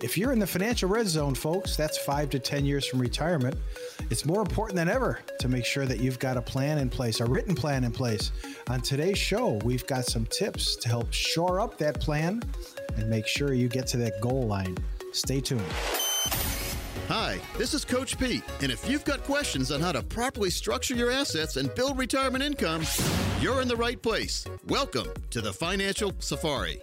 [0.00, 3.56] If you're in the financial red zone, folks, that's five to 10 years from retirement.
[4.10, 7.20] It's more important than ever to make sure that you've got a plan in place,
[7.20, 8.32] a written plan in place.
[8.68, 12.42] On today's show, we've got some tips to help shore up that plan
[12.96, 14.76] and make sure you get to that goal line.
[15.12, 15.62] Stay tuned.
[17.08, 20.94] Hi, this is Coach Pete, and if you've got questions on how to properly structure
[20.94, 22.82] your assets and build retirement income,
[23.40, 24.46] you're in the right place.
[24.66, 26.80] Welcome to the Financial Safari.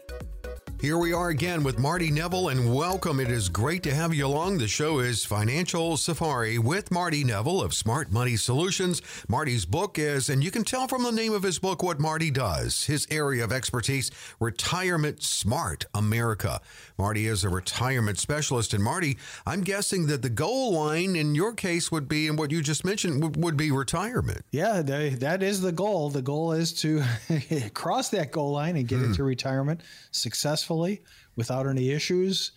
[0.82, 3.20] Here we are again with Marty Neville, and welcome.
[3.20, 4.58] It is great to have you along.
[4.58, 9.00] The show is Financial Safari with Marty Neville of Smart Money Solutions.
[9.30, 12.32] Marty's book is, and you can tell from the name of his book what Marty
[12.32, 12.86] does.
[12.86, 14.10] His area of expertise,
[14.40, 16.60] Retirement Smart America.
[16.98, 18.74] Marty is a retirement specialist.
[18.74, 22.50] And Marty, I'm guessing that the goal line in your case would be, and what
[22.50, 24.44] you just mentioned, would, be retirement.
[24.50, 26.10] Yeah, that is the goal.
[26.10, 27.04] The goal is to
[27.76, 29.06] cross that goal line and get mm.
[29.06, 31.02] into retirement successfully successfully
[31.36, 32.52] without any issues.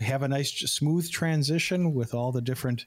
[0.00, 2.86] Have a nice smooth transition with all the different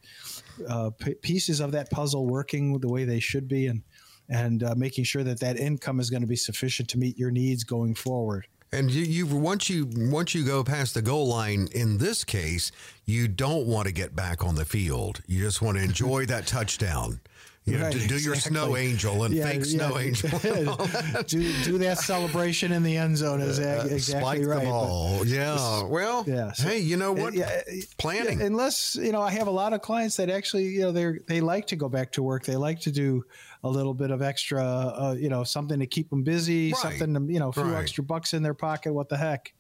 [0.68, 3.84] uh, p- pieces of that puzzle working the way they should be and
[4.30, 7.30] and uh, making sure that that income is going to be sufficient to meet your
[7.30, 8.48] needs going forward.
[8.72, 12.72] And you, you once you once you go past the goal line in this case
[13.06, 15.22] you don't want to get back on the field.
[15.28, 17.20] You just want to enjoy that touchdown
[17.66, 19.88] you right, know, do, do your snow angel and yeah, fake yeah.
[19.88, 20.30] snow angel.
[21.28, 24.60] do, do that celebration in the end zone is uh, exactly Spike right.
[24.60, 25.26] The ball.
[25.26, 25.84] yeah.
[25.84, 26.52] Well, yeah.
[26.52, 27.34] So, hey, you know what?
[27.34, 27.62] Yeah,
[27.98, 28.42] Planning.
[28.42, 31.40] unless you know, I have a lot of clients that actually, you know, they they
[31.40, 32.44] like to go back to work.
[32.44, 33.24] They like to do
[33.64, 36.82] a little bit of extra, uh, you know, something to keep them busy, right.
[36.82, 37.82] something to, you know, a few right.
[37.82, 38.94] extra bucks in their pocket.
[38.94, 39.54] What the heck?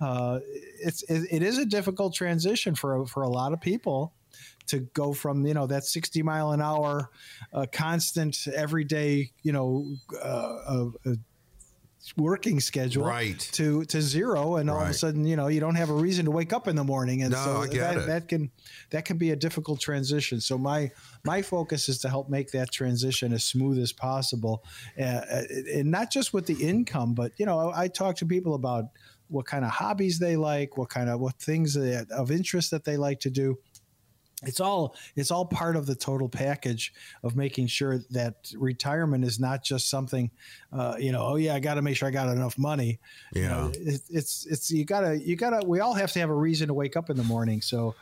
[0.00, 0.40] Uh,
[0.82, 4.14] it's it, it is a difficult transition for for a lot of people
[4.70, 7.10] to go from you know that 60 mile an hour
[7.52, 9.86] uh, constant everyday you know
[10.22, 11.14] uh, uh,
[12.16, 13.38] working schedule right.
[13.52, 14.56] to to zero.
[14.56, 14.84] And all right.
[14.84, 16.84] of a sudden you know you don't have a reason to wake up in the
[16.84, 17.22] morning.
[17.22, 18.50] And no, so that, that can
[18.90, 20.40] that can be a difficult transition.
[20.40, 20.90] So my
[21.24, 24.64] my focus is to help make that transition as smooth as possible.
[24.98, 25.42] Uh, uh
[25.74, 28.84] and not just with the income but you know I, I talk to people about
[29.28, 32.96] what kind of hobbies they like what kind of what things of interest that they
[32.96, 33.56] like to do
[34.42, 36.92] it's all it's all part of the total package
[37.22, 40.30] of making sure that retirement is not just something
[40.72, 42.98] uh, you know oh yeah i got to make sure i got enough money.
[43.34, 46.30] Yeah you know, it, it's it's you gotta you gotta we all have to have
[46.30, 47.60] a reason to wake up in the morning.
[47.60, 47.94] So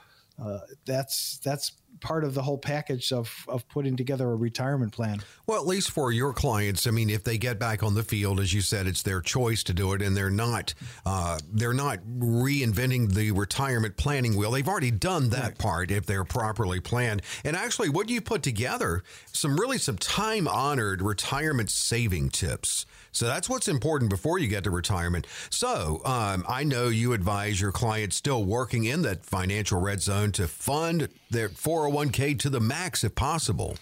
[0.42, 5.20] uh, that's that's part of the whole package of, of putting together a retirement plan.
[5.46, 8.40] Well, at least for your clients, I mean, if they get back on the field,
[8.40, 10.74] as you said, it's their choice to do it, and they're not
[11.06, 14.50] uh, they're not reinventing the retirement planning wheel.
[14.50, 15.58] They've already done that right.
[15.58, 17.22] part if they're properly planned.
[17.44, 22.86] And actually, what you put together some really some time honored retirement saving tips.
[23.12, 25.26] So that's what's important before you get to retirement.
[25.50, 30.32] So um, I know you advise your clients still working in that financial red zone
[30.32, 33.76] to fund their 401k to the max if possible.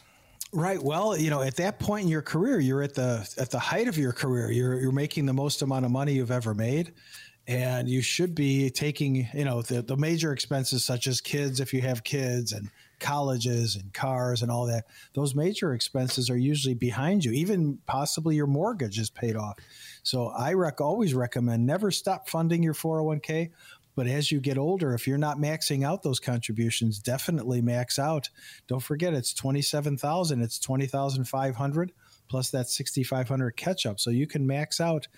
[0.53, 0.83] Right.
[0.83, 3.89] Well, you know, at that point in your career, you're at the at the height
[3.89, 4.51] of your career.
[4.51, 6.93] You're you're making the most amount of money you've ever made
[7.49, 11.73] and you should be taking you know the, the major expenses such as kids if
[11.73, 16.75] you have kids and colleges and cars and all that those major expenses are usually
[16.75, 19.59] behind you even possibly your mortgage is paid off
[20.03, 23.51] so i rec- always recommend never stop funding your 401k
[23.97, 28.29] but as you get older if you're not maxing out those contributions definitely max out
[28.69, 31.93] don't forget it's 27000 it's 20500
[32.29, 35.09] plus that 6500 catch up so you can max out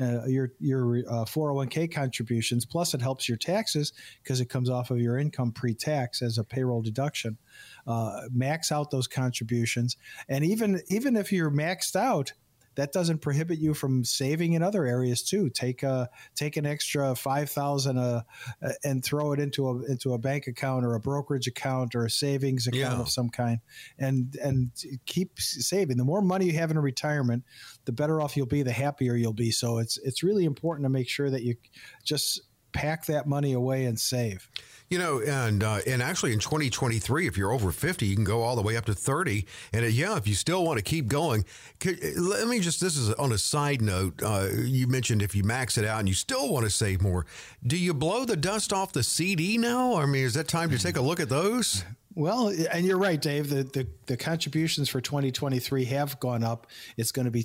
[0.00, 2.64] uh, your your uh, 401k contributions.
[2.64, 3.92] Plus, it helps your taxes
[4.22, 7.38] because it comes off of your income pre-tax as a payroll deduction.
[7.86, 9.96] Uh, max out those contributions,
[10.28, 12.32] and even even if you're maxed out,
[12.76, 15.50] that doesn't prohibit you from saving in other areas too.
[15.50, 18.22] Take a take an extra five thousand uh,
[18.62, 22.04] uh, and throw it into a into a bank account or a brokerage account or
[22.04, 23.00] a savings account yeah.
[23.00, 23.60] of some kind,
[23.98, 24.70] and and
[25.06, 25.96] keep saving.
[25.96, 27.44] The more money you have in retirement,
[27.84, 28.62] the better off you'll be.
[28.62, 29.50] The happier you'll be.
[29.50, 31.56] So it's it's really important to make sure that you
[32.04, 32.42] just
[32.74, 34.48] pack that money away and save.
[34.90, 38.42] You know, and uh, and actually in 2023, if you're over 50, you can go
[38.42, 39.46] all the way up to 30.
[39.72, 41.46] And uh, yeah, if you still want to keep going,
[41.80, 44.22] could, let me just this is on a side note.
[44.22, 47.24] Uh, you mentioned if you max it out and you still want to save more,
[47.66, 49.96] do you blow the dust off the CD now?
[49.96, 51.82] I mean, is that time to take a look at those?
[52.14, 53.50] Well, and you're right, Dave.
[53.50, 56.68] The, the, the contributions for 2023 have gone up.
[56.96, 57.42] It's going to be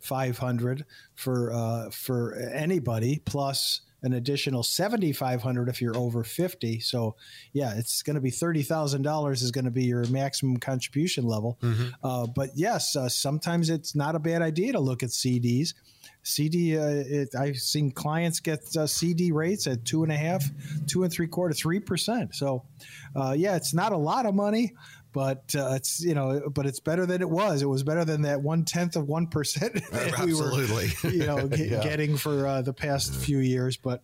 [0.00, 7.16] 22,500 for uh, for anybody plus an additional 7500 if you're over 50 so
[7.52, 11.88] yeah it's going to be $30000 is going to be your maximum contribution level mm-hmm.
[12.02, 15.74] uh, but yes uh, sometimes it's not a bad idea to look at cds
[16.22, 20.44] CD, uh, it, I've seen clients get uh, CD rates at two and a half,
[20.86, 22.34] two and three quarter, three percent.
[22.34, 22.64] So,
[23.16, 24.74] uh, yeah, it's not a lot of money,
[25.12, 27.62] but uh, it's you know, but it's better than it was.
[27.62, 29.80] It was better than that one tenth of one percent
[30.24, 30.62] we were,
[31.04, 31.82] you know, yeah.
[31.82, 33.76] getting for uh, the past few years.
[33.76, 34.02] But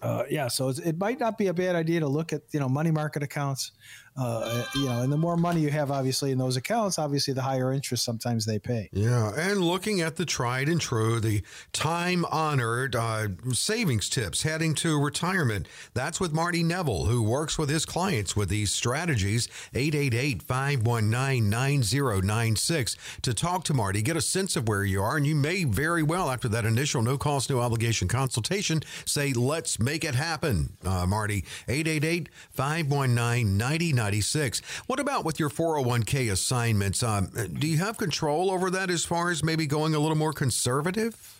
[0.00, 2.68] uh, yeah, so it might not be a bad idea to look at you know
[2.68, 3.72] money market accounts
[4.16, 7.42] uh, you know, and the more money you have, obviously, in those accounts, obviously, the
[7.42, 8.90] higher interest sometimes they pay.
[8.92, 11.42] Yeah, and looking at the tried and true, the
[11.72, 15.66] time honored uh, savings tips heading to retirement.
[15.94, 19.48] That's with Marty Neville, who works with his clients with these strategies.
[19.74, 25.26] 888 519 9096 to talk to Marty, get a sense of where you are, and
[25.26, 30.04] you may very well, after that initial no cost, no obligation consultation, say, let's make
[30.04, 30.76] it happen.
[30.84, 34.01] Uh, Marty, 888 519 9096.
[34.02, 34.60] 1996.
[34.86, 37.02] What about with your 401k assignments?
[37.02, 40.32] Um, do you have control over that as far as maybe going a little more
[40.32, 41.38] conservative?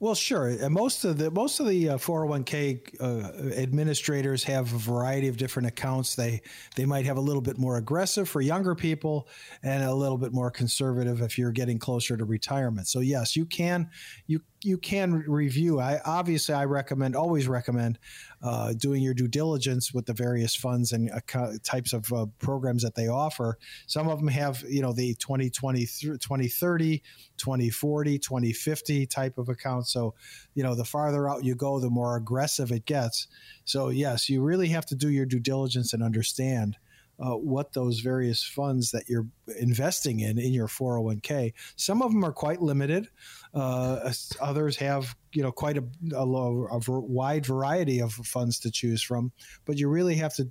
[0.00, 0.70] Well, sure.
[0.70, 5.66] Most of the most of the uh, 401k uh, administrators have a variety of different
[5.66, 6.14] accounts.
[6.14, 6.40] They
[6.76, 9.26] they might have a little bit more aggressive for younger people
[9.64, 12.86] and a little bit more conservative if you're getting closer to retirement.
[12.86, 13.90] So yes, you can
[14.28, 15.80] you you can review.
[15.80, 17.98] I obviously I recommend always recommend
[18.42, 22.82] uh, doing your due diligence with the various funds and uh, types of uh, programs
[22.82, 23.58] that they offer.
[23.86, 27.02] Some of them have you know the 2020 2030,
[27.36, 29.92] 2040, 2050 type of accounts.
[29.92, 30.14] So
[30.54, 33.26] you know the farther out you go, the more aggressive it gets.
[33.64, 36.76] So yes, you really have to do your due diligence and understand
[37.20, 39.26] uh, what those various funds that you're
[39.58, 41.52] investing in in your 401k.
[41.76, 43.08] Some of them are quite limited.
[43.54, 45.84] Uh, others have you know quite a,
[46.14, 49.32] a, a, wide variety of funds to choose from.
[49.64, 50.48] But you really have to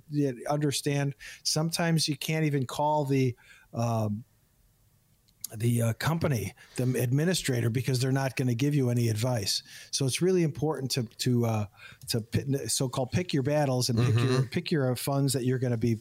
[0.48, 1.14] understand.
[1.42, 3.34] Sometimes you can't even call the
[3.74, 4.24] um,
[5.56, 9.62] the uh, company, the administrator, because they're not going to give you any advice.
[9.90, 11.66] So it's really important to to uh,
[12.08, 14.32] to so-called pick your battles and pick mm-hmm.
[14.32, 15.98] your pick your funds that you're going to be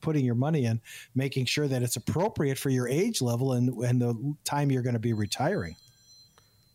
[0.00, 0.80] putting your money in,
[1.14, 4.94] making sure that it's appropriate for your age level and and the time you're going
[4.94, 5.76] to be retiring.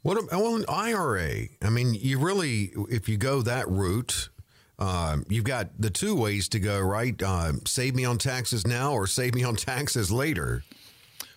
[0.02, 1.48] What well an IRA?
[1.62, 4.30] I mean, you really if you go that route.
[4.78, 7.22] Um, you've got the two ways to go, right?
[7.22, 10.64] Uh, save me on taxes now or save me on taxes later.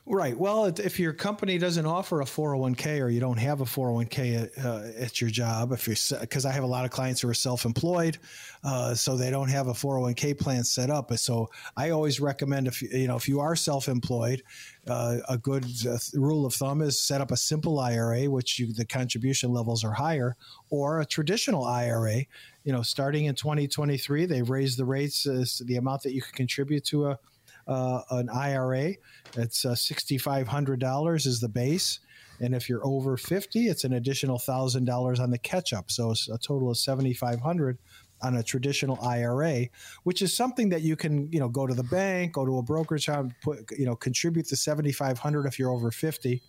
[0.05, 0.37] Right.
[0.37, 4.65] Well, if your company doesn't offer a 401k or you don't have a 401k at,
[4.65, 7.35] uh, at your job, if you're because I have a lot of clients who are
[7.35, 8.19] self-employed,
[8.65, 11.17] uh, so they don't have a 401k plan set up.
[11.19, 14.43] So I always recommend if you know if you are self-employed,
[14.89, 18.73] uh, a good uh, rule of thumb is set up a simple IRA, which you,
[18.73, 20.35] the contribution levels are higher,
[20.69, 22.25] or a traditional IRA.
[22.65, 26.85] You know, starting in 2023, they've raised the rates, the amount that you can contribute
[26.87, 27.19] to a
[27.67, 28.95] uh, an IRA.
[29.37, 32.01] It's uh, $6,500 is the base.
[32.41, 35.91] And if you're over 50, it's an additional $1,000 on the catch up.
[35.91, 37.79] So it's a total of 7,500
[38.23, 39.67] on a traditional IRA,
[40.05, 42.63] which is something that you can, you know, go to the bank, go to a
[42.63, 43.09] brokerage
[43.43, 46.43] put, you know, contribute the 7,500 if you're over 50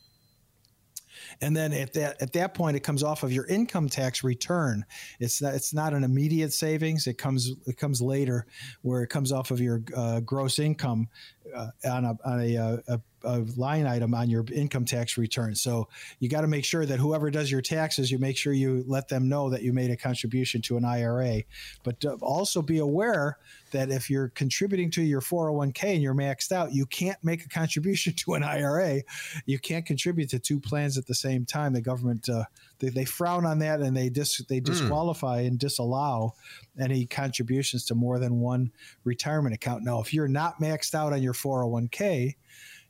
[1.41, 4.85] and then at that at that point it comes off of your income tax return.
[5.19, 7.07] It's not it's not an immediate savings.
[7.07, 8.45] It comes it comes later,
[8.81, 11.07] where it comes off of your uh, gross income
[11.55, 15.55] uh, on a on a, uh, a, a, line item on your income tax return.
[15.55, 15.87] So
[16.19, 19.07] you got to make sure that whoever does your taxes, you make sure you let
[19.07, 21.43] them know that you made a contribution to an IRA.
[21.83, 23.37] But uh, also be aware
[23.71, 27.49] that if you're contributing to your 401k and you're maxed out, you can't make a
[27.49, 29.01] contribution to an IRA.
[29.45, 31.73] You can't contribute to two plans at the same time.
[31.73, 32.45] The government uh,
[32.79, 34.65] they, they, frown on that and they dis, they hmm.
[34.65, 35.47] disqualify mm.
[35.47, 36.35] and disallow
[36.79, 38.71] any contributions to more than one
[39.03, 39.83] retirement account.
[39.83, 42.35] Now, if you're not maxed out on your 401k,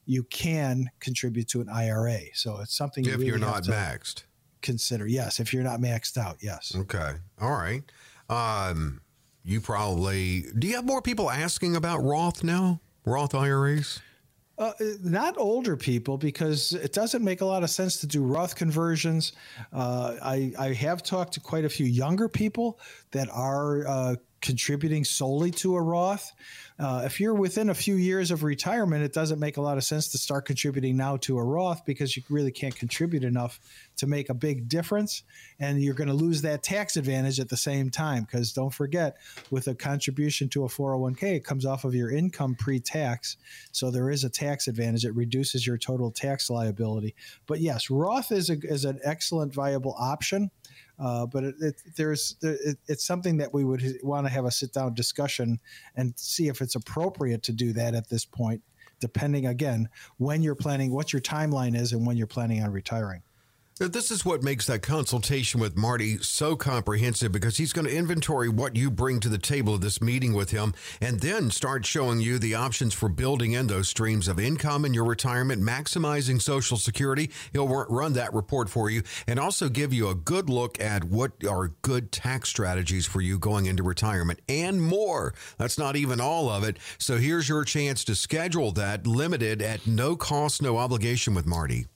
[0.06, 2.20] you can contribute to an IRA.
[2.34, 4.24] So it's something you really you're not maxed.
[4.62, 6.74] Consider yes, if you're not maxed out, yes.
[6.76, 7.84] Okay, all right.
[8.30, 9.02] Um,
[9.44, 10.68] you probably do.
[10.68, 14.02] You have more people asking about Roth now, Roth IRAs.
[14.56, 18.56] Uh, not older people because it doesn't make a lot of sense to do Roth
[18.56, 19.34] conversions.
[19.74, 22.80] Uh, I, I have talked to quite a few younger people
[23.12, 26.34] that are uh, contributing solely to a Roth.
[26.78, 29.86] Uh, if you're within a few years of retirement, it doesn't make a lot of
[29.86, 33.60] sense to start contributing now to a Roth because you really can't contribute enough
[33.96, 35.24] to make a big difference.
[35.60, 38.24] And you're going to lose that tax advantage at the same time.
[38.24, 39.16] Because don't forget,
[39.50, 43.38] with a contribution to a 401k, it comes off of your income pre tax.
[43.72, 45.06] So there is a tax advantage.
[45.06, 47.16] It reduces your total tax liability.
[47.48, 50.52] But yes, Roth is, a, is an excellent, viable option.
[51.00, 54.52] Uh, but it, it, there's it, it's something that we would want to have a
[54.52, 55.60] sit down discussion
[55.96, 58.62] and see if it's appropriate to do that at this point,
[59.00, 63.22] depending again when you're planning, what your timeline is, and when you're planning on retiring.
[63.80, 68.48] This is what makes that consultation with Marty so comprehensive because he's going to inventory
[68.48, 72.22] what you bring to the table of this meeting with him and then start showing
[72.22, 76.78] you the options for building in those streams of income in your retirement, maximizing Social
[76.78, 77.32] Security.
[77.52, 81.32] He'll run that report for you and also give you a good look at what
[81.44, 85.34] are good tax strategies for you going into retirement and more.
[85.58, 86.78] That's not even all of it.
[87.00, 91.88] So here's your chance to schedule that limited at no cost, no obligation with Marty.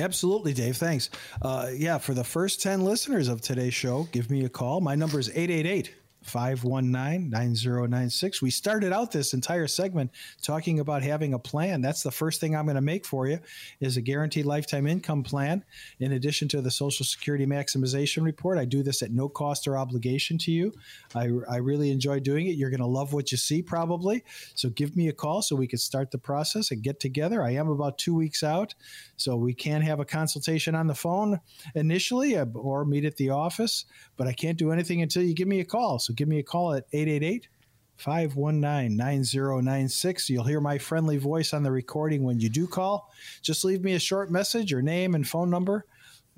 [0.00, 0.76] Absolutely, Dave.
[0.76, 1.10] Thanks.
[1.42, 4.80] Uh, yeah, for the first 10 listeners of today's show, give me a call.
[4.80, 8.42] My number is 888 519 9096.
[8.42, 10.10] We started out this entire segment
[10.42, 11.80] talking about having a plan.
[11.80, 13.40] That's the first thing I'm going to make for you
[13.80, 15.64] is a guaranteed lifetime income plan.
[15.98, 19.76] In addition to the Social Security maximization report, I do this at no cost or
[19.76, 20.72] obligation to you.
[21.14, 22.56] I, I really enjoy doing it.
[22.56, 24.24] You're going to love what you see probably.
[24.54, 27.42] So give me a call so we can start the process and get together.
[27.42, 28.74] I am about two weeks out,
[29.16, 31.40] so we can have a consultation on the phone
[31.74, 33.84] initially uh, or meet at the office,
[34.16, 35.98] but I can't do anything until you give me a call.
[35.98, 37.48] So give me a call at 888
[37.96, 40.30] 519 9096.
[40.30, 43.12] You'll hear my friendly voice on the recording when you do call.
[43.42, 45.84] Just leave me a short message, your name and phone number.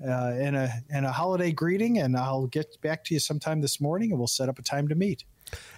[0.05, 3.79] Uh, and a and a holiday greeting, and I'll get back to you sometime this
[3.79, 5.23] morning, and we'll set up a time to meet.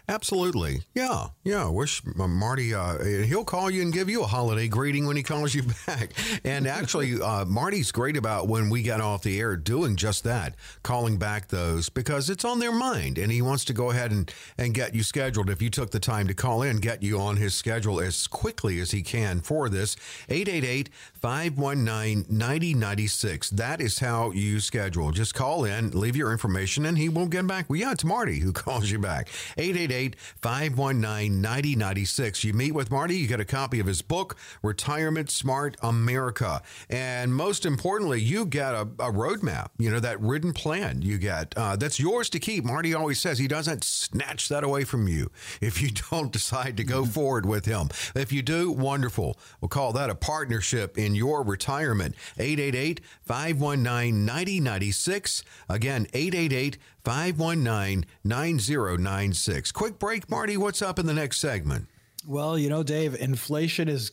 [0.07, 0.83] Absolutely.
[0.93, 1.27] Yeah.
[1.43, 1.67] Yeah.
[1.69, 5.55] Wish Marty, uh, he'll call you and give you a holiday greeting when he calls
[5.55, 6.11] you back.
[6.43, 10.55] And actually, uh, Marty's great about when we get off the air doing just that,
[10.83, 13.17] calling back those because it's on their mind.
[13.17, 15.49] And he wants to go ahead and, and get you scheduled.
[15.49, 18.79] If you took the time to call in, get you on his schedule as quickly
[18.79, 19.95] as he can for this.
[20.29, 23.49] 888 519 9096.
[23.51, 25.09] That is how you schedule.
[25.11, 27.69] Just call in, leave your information, and he will get back.
[27.69, 29.29] Well, yeah, it's Marty who calls you back.
[29.57, 32.43] 888 519 9096.
[32.43, 36.61] You meet with Marty, you get a copy of his book, Retirement Smart America.
[36.89, 41.53] And most importantly, you get a, a roadmap, you know, that written plan you get.
[41.57, 42.63] Uh, that's yours to keep.
[42.63, 45.31] Marty always says he doesn't snatch that away from you
[45.61, 47.11] if you don't decide to go mm-hmm.
[47.11, 47.89] forward with him.
[48.15, 49.37] If you do, wonderful.
[49.61, 52.15] We'll call that a partnership in your retirement.
[52.37, 55.43] 888 519 9096.
[55.69, 59.71] Again, 888 519 9096.
[59.71, 60.57] Quick break, Marty.
[60.57, 61.87] What's up in the next segment?
[62.27, 64.11] Well, you know, Dave, inflation is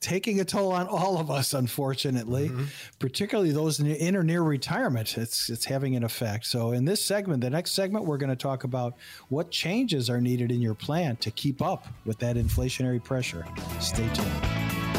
[0.00, 2.64] taking a toll on all of us, unfortunately, mm-hmm.
[2.98, 5.18] particularly those in or near retirement.
[5.18, 6.46] It's it's having an effect.
[6.46, 8.96] So, in this segment, the next segment, we're going to talk about
[9.28, 13.44] what changes are needed in your plan to keep up with that inflationary pressure.
[13.78, 14.89] Stay tuned.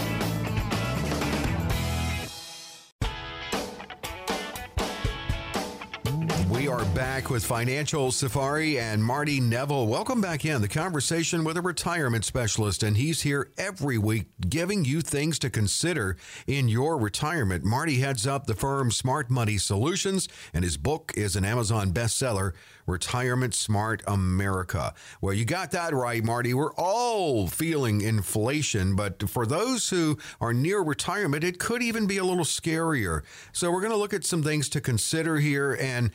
[6.72, 9.88] Are back with Financial Safari and Marty Neville.
[9.88, 14.86] Welcome back in the conversation with a retirement specialist, and he's here every week giving
[14.86, 16.16] you things to consider
[16.48, 17.66] in your retirement.
[17.66, 22.54] Marty heads up the firm Smart Money Solutions, and his book is an Amazon bestseller,
[22.88, 24.94] Retirement Smart America.
[25.20, 26.54] Well, you got that right, Marty.
[26.54, 32.18] We're all feeling inflation, but for those who are near retirement, it could even be
[32.18, 33.24] a little scarier.
[33.52, 36.12] So, we're going to look at some things to consider here and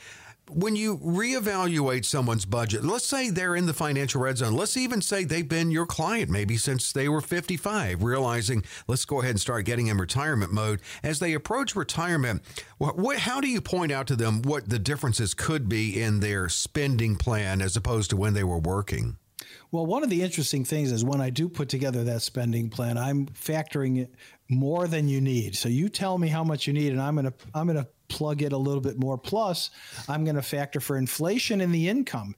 [0.51, 4.55] when you reevaluate someone's budget, let's say they're in the financial red zone.
[4.55, 9.21] Let's even say they've been your client maybe since they were 55, realizing let's go
[9.21, 10.81] ahead and start getting in retirement mode.
[11.03, 12.43] As they approach retirement,
[12.79, 16.21] what, what, how do you point out to them what the differences could be in
[16.21, 19.17] their spending plan as opposed to when they were working?
[19.73, 22.97] Well, one of the interesting things is when I do put together that spending plan,
[22.97, 24.15] I'm factoring it
[24.49, 25.57] more than you need.
[25.57, 28.53] So you tell me how much you need, and I'm gonna I'm gonna plug it
[28.53, 29.19] a little bit more.
[29.19, 29.71] Plus,
[30.09, 32.35] I'm going to factor for inflation in the income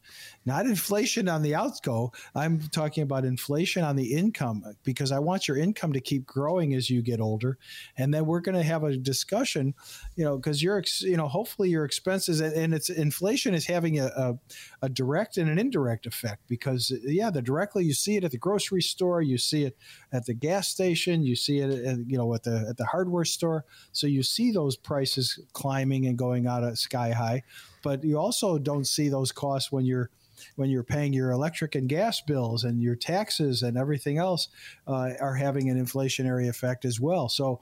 [0.48, 2.10] not inflation on the outgo.
[2.34, 6.74] I'm talking about inflation on the income because I want your income to keep growing
[6.74, 7.58] as you get older.
[7.96, 9.74] And then we're going to have a discussion,
[10.16, 14.06] you know, because you're, you know, hopefully your expenses and it's inflation is having a,
[14.06, 14.38] a,
[14.82, 18.38] a direct and an indirect effect because, yeah, the directly you see it at the
[18.38, 19.76] grocery store, you see it
[20.12, 23.26] at the gas station, you see it, at, you know, at the at the hardware
[23.26, 23.66] store.
[23.92, 27.42] So you see those prices climbing and going out of sky high,
[27.82, 30.10] but you also don't see those costs when you're
[30.56, 34.48] when you're paying your electric and gas bills and your taxes and everything else
[34.86, 37.28] uh, are having an inflationary effect as well.
[37.28, 37.60] So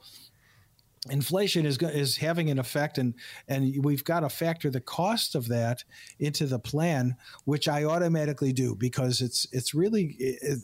[1.09, 3.13] inflation is is having an effect and
[3.47, 5.83] and we've got to factor the cost of that
[6.19, 10.17] into the plan which I automatically do because it's it's really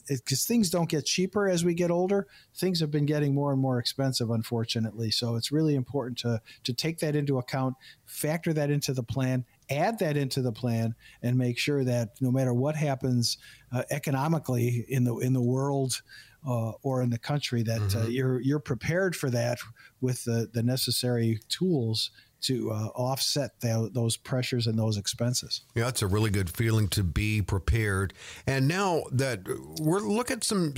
[0.07, 2.27] because things don't get cheaper as we get older.
[2.55, 5.11] Things have been getting more and more expensive unfortunately.
[5.11, 7.75] So it's really important to to take that into account
[8.05, 12.31] factor that into the plan add that into the plan and make sure that no
[12.31, 13.37] matter what happens
[13.71, 16.01] uh, economically in the in the world
[16.47, 18.11] uh, or in the country, that uh, mm-hmm.
[18.11, 19.59] you're you're prepared for that
[20.01, 22.11] with the the necessary tools
[22.43, 25.61] to uh, offset the, those pressures and those expenses.
[25.75, 28.13] Yeah, it's a really good feeling to be prepared.
[28.45, 29.47] And now that
[29.79, 30.73] we're look at some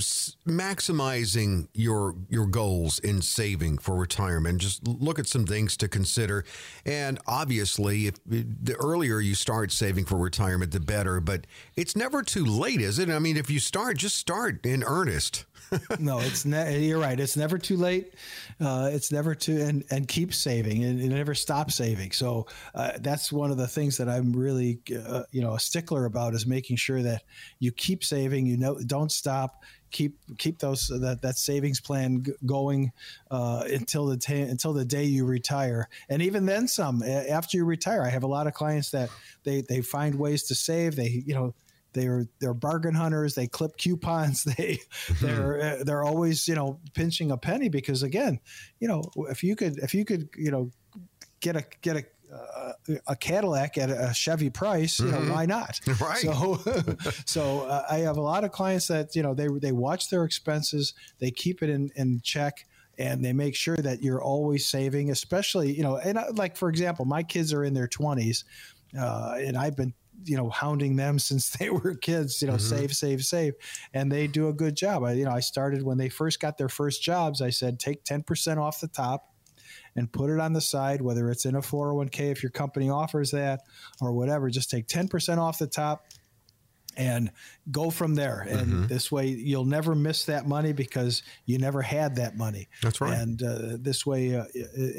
[0.46, 6.44] maximizing your your goals in saving for retirement, just look at some things to consider.
[6.84, 11.20] And obviously, if the earlier you start saving for retirement, the better.
[11.20, 13.10] But it's never too late, is it?
[13.10, 15.44] I mean, if you start, just start in earnest.
[15.98, 17.18] No, it's ne- you're right.
[17.18, 18.14] It's never too late.
[18.60, 22.12] Uh, it's never too and and keep saving and, and never stop saving.
[22.12, 26.04] So uh, that's one of the things that I'm really uh, you know a stickler
[26.04, 27.22] about is making sure that
[27.58, 28.46] you keep saving.
[28.46, 29.62] You know, don't stop.
[29.90, 32.92] Keep keep those that that savings plan g- going
[33.30, 37.02] uh, until the ta- until the day you retire, and even then some.
[37.02, 39.10] After you retire, I have a lot of clients that
[39.44, 40.96] they they find ways to save.
[40.96, 41.54] They you know
[41.96, 43.34] they're they're bargain hunters.
[43.34, 44.44] They clip coupons.
[44.56, 44.78] They
[45.20, 48.38] they're uh, they're always you know pinching a penny because again,
[48.78, 50.70] you know if you could if you could you know
[51.40, 52.72] get a get a uh,
[53.06, 55.32] a Cadillac at a Chevy price, you know, mm-hmm.
[55.32, 55.80] why not?
[56.00, 56.18] Right.
[56.18, 56.60] So,
[57.24, 60.24] so uh, I have a lot of clients that you know they they watch their
[60.24, 62.66] expenses, they keep it in in check,
[62.98, 65.10] and they make sure that you're always saving.
[65.10, 68.44] Especially, you know, and I, like for example, my kids are in their twenties,
[68.98, 72.76] uh, and I've been you know hounding them since they were kids you know mm-hmm.
[72.76, 73.54] save save save
[73.94, 76.58] and they do a good job i you know i started when they first got
[76.58, 79.32] their first jobs i said take 10% off the top
[79.94, 83.30] and put it on the side whether it's in a 401k if your company offers
[83.30, 83.60] that
[84.00, 86.06] or whatever just take 10% off the top
[86.96, 87.30] and
[87.70, 88.40] go from there.
[88.40, 88.86] And mm-hmm.
[88.86, 92.68] this way, you'll never miss that money because you never had that money.
[92.82, 93.14] That's right.
[93.14, 94.44] And uh, this way, uh,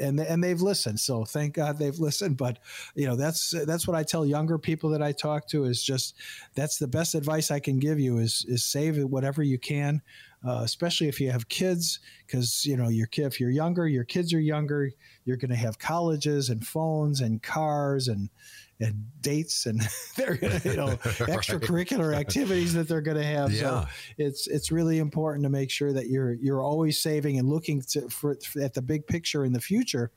[0.00, 1.00] and and they've listened.
[1.00, 2.36] So thank God they've listened.
[2.36, 2.58] But
[2.94, 6.14] you know, that's that's what I tell younger people that I talk to is just
[6.54, 10.02] that's the best advice I can give you is is save whatever you can.
[10.46, 13.24] Uh, especially if you have kids, because you know your kid.
[13.24, 14.92] If you're younger, your kids are younger.
[15.24, 18.30] You're going to have colleges and phones and cars and
[18.80, 19.80] and dates and
[20.16, 20.88] they're gonna, you know
[21.26, 23.52] extracurricular activities that they're going to have.
[23.52, 23.60] Yeah.
[23.60, 23.86] So
[24.18, 28.08] it's it's really important to make sure that you're you're always saving and looking to,
[28.08, 30.10] for, for at the big picture in the future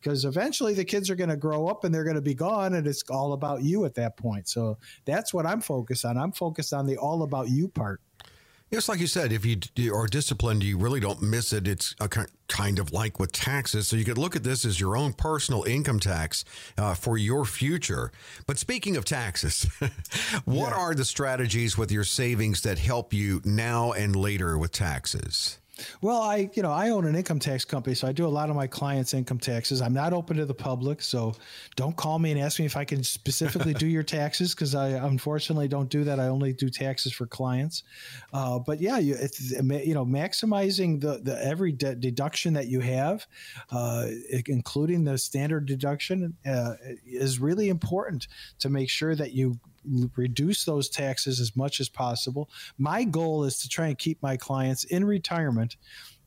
[0.00, 2.74] because eventually the kids are going to grow up and they're going to be gone
[2.74, 4.48] and it's all about you at that point.
[4.48, 6.16] So that's what I'm focused on.
[6.16, 8.00] I'm focused on the all about you part.
[8.68, 11.68] It's like you said, if you are disciplined, you really don't miss it.
[11.68, 13.86] It's a kind of like with taxes.
[13.86, 16.44] So you could look at this as your own personal income tax
[16.76, 18.10] uh, for your future.
[18.44, 19.68] But speaking of taxes,
[20.44, 20.78] what yeah.
[20.78, 25.58] are the strategies with your savings that help you now and later with taxes?
[26.00, 28.48] Well, I, you know, I own an income tax company, so I do a lot
[28.48, 29.82] of my clients' income taxes.
[29.82, 31.34] I'm not open to the public, so
[31.74, 34.88] don't call me and ask me if I can specifically do your taxes because I
[34.88, 36.18] unfortunately don't do that.
[36.18, 37.82] I only do taxes for clients.
[38.32, 39.16] Uh, but yeah, you,
[39.60, 43.26] you know, maximizing the the every de- deduction that you have,
[43.70, 44.06] uh,
[44.46, 48.28] including the standard deduction, uh, is really important
[48.60, 49.58] to make sure that you
[50.16, 52.50] reduce those taxes as much as possible.
[52.78, 55.76] My goal is to try and keep my clients in retirement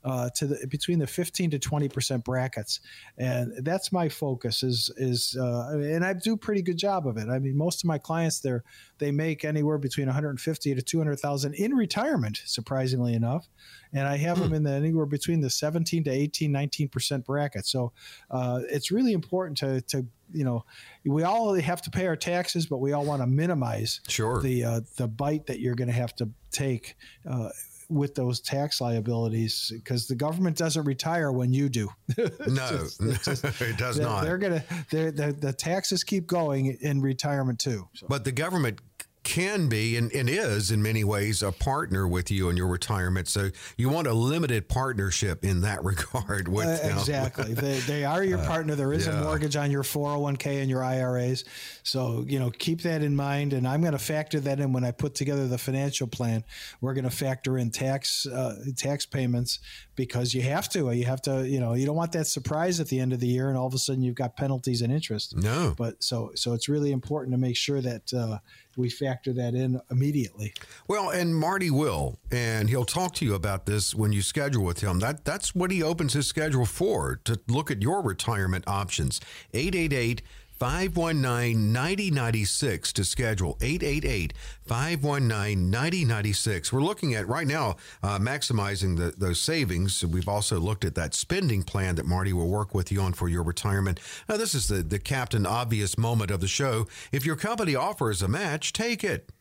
[0.03, 2.79] uh, to the between the 15 to 20 percent brackets,
[3.17, 4.63] and that's my focus.
[4.63, 7.27] Is is uh, and I do a pretty good job of it.
[7.29, 8.57] I mean, most of my clients they
[8.97, 13.47] they make anywhere between 150 to 200 thousand in retirement, surprisingly enough,
[13.93, 14.55] and I have them hmm.
[14.55, 17.65] in the anywhere between the 17 to 18, 19 percent bracket.
[17.65, 17.91] So
[18.31, 20.63] uh, it's really important to to you know,
[21.05, 24.41] we all have to pay our taxes, but we all want to minimize sure.
[24.41, 26.95] the uh, the bite that you're going to have to take
[27.29, 27.49] uh,
[27.89, 31.89] with those tax liabilities because the government doesn't retire when you do.
[32.17, 32.27] no,
[32.69, 34.23] just, just, it does they're, not.
[34.23, 37.87] They're gonna they're, the taxes keep going in retirement too.
[37.95, 38.07] So.
[38.07, 38.79] But the government
[39.23, 43.27] can be and, and is in many ways a partner with you in your retirement.
[43.27, 47.53] So you want a limited partnership in that regard with uh, exactly.
[47.53, 48.75] they, they are your uh, partner.
[48.75, 49.19] There is yeah.
[49.19, 51.43] a mortgage on your 401k and your IRAs.
[51.83, 53.53] So, you know, keep that in mind.
[53.53, 56.43] And I'm going to factor that in when I put together the financial plan.
[56.81, 59.59] We're going to factor in tax uh, tax payments
[59.95, 60.91] because you have to.
[60.91, 63.27] You have to, you know, you don't want that surprise at the end of the
[63.27, 65.35] year and all of a sudden you've got penalties and interest.
[65.35, 65.73] No.
[65.77, 68.39] But so so it's really important to make sure that uh,
[68.79, 70.53] we factor that in immediately.
[70.87, 74.79] Well, and Marty will, and he'll talk to you about this when you schedule with
[74.79, 74.99] him.
[74.99, 79.19] That that's what he opens his schedule for to look at your retirement options.
[79.53, 80.21] 888
[80.59, 83.57] 519 9096 to schedule.
[83.61, 84.33] 888
[84.65, 86.73] 519 9096.
[86.73, 90.05] We're looking at right now uh, maximizing the, those savings.
[90.05, 93.29] We've also looked at that spending plan that Marty will work with you on for
[93.29, 93.99] your retirement.
[94.27, 96.87] Now, this is the, the captain obvious moment of the show.
[97.11, 99.31] If your company offers a match, take it.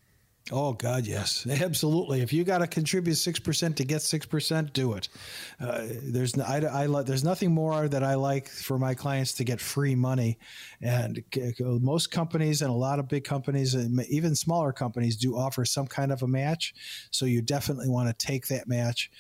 [0.51, 2.23] Oh God, yes, absolutely.
[2.23, 5.09] If you got to contribute six percent to get six percent, do it.
[5.61, 9.61] Uh, there's I, I, there's nothing more that I like for my clients to get
[9.61, 10.39] free money,
[10.81, 11.23] and
[11.59, 15.87] most companies and a lot of big companies, and even smaller companies, do offer some
[15.87, 16.75] kind of a match.
[17.11, 19.11] So you definitely want to take that match,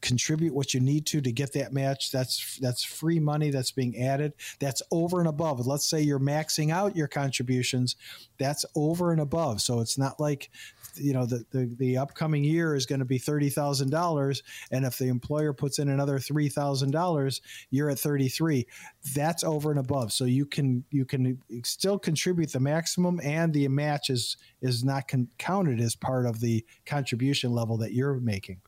[0.00, 2.10] contribute what you need to to get that match.
[2.10, 4.32] That's that's free money that's being added.
[4.58, 5.66] That's over and above.
[5.66, 7.96] Let's say you're maxing out your contributions.
[8.38, 9.60] That's over and above.
[9.60, 10.50] So it's not like like
[10.94, 15.08] you know the, the, the upcoming year is going to be $30000 and if the
[15.08, 18.66] employer puts in another $3000 you're at 33
[19.14, 20.12] that's over and above.
[20.12, 25.08] So you can you can still contribute the maximum and the match is is not
[25.08, 28.60] con- counted as part of the contribution level that you're making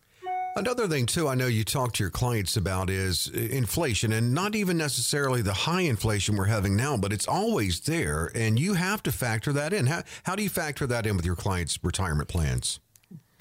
[0.56, 4.32] Another thing, too, I know you talk to your clients about is uh, inflation and
[4.32, 8.30] not even necessarily the high inflation we're having now, but it's always there.
[8.36, 9.86] And you have to factor that in.
[9.86, 12.78] How, how do you factor that in with your clients' retirement plans?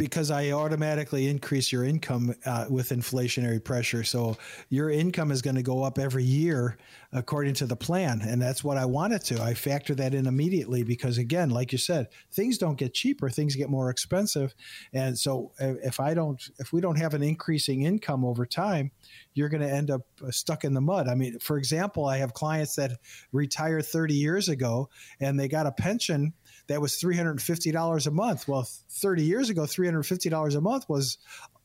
[0.04, 4.04] Because I automatically increase your income uh, with inflationary pressure.
[4.04, 4.36] So
[4.68, 6.78] your income is going to go up every year
[7.14, 8.20] according to the plan.
[8.22, 9.42] And that's what I want it to.
[9.42, 13.56] I factor that in immediately because, again, like you said, things don't get cheaper, things
[13.56, 14.54] get more expensive.
[14.92, 18.92] And so if I don't, if we don't have an increasing income over time,
[19.36, 21.08] you're going to end up uh, stuck in the mud.
[21.08, 23.00] I mean, for example, I have clients that
[23.32, 24.90] retired 30 years ago
[25.22, 26.34] and they got a pension
[26.68, 28.48] that was $350 a month.
[28.48, 31.18] Well, 30 years ago, $350 a month was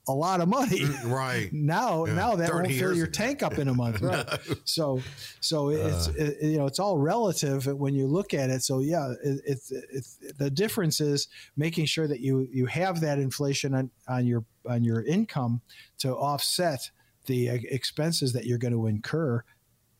[0.09, 0.81] a lot of money.
[0.81, 1.51] Mm, right.
[1.53, 2.15] now, yeah.
[2.15, 4.03] now that won't fill your tank up in a month.
[4.09, 4.27] Right.
[4.49, 4.55] no.
[4.65, 5.03] So,
[5.41, 8.63] so it's, uh, it, you know, it's all relative when you look at it.
[8.63, 13.19] So yeah, it, it's, it's, the difference is making sure that you, you have that
[13.19, 15.61] inflation on, on your, on your income
[15.99, 16.91] to offset
[17.27, 19.45] the expenses that you're going to incur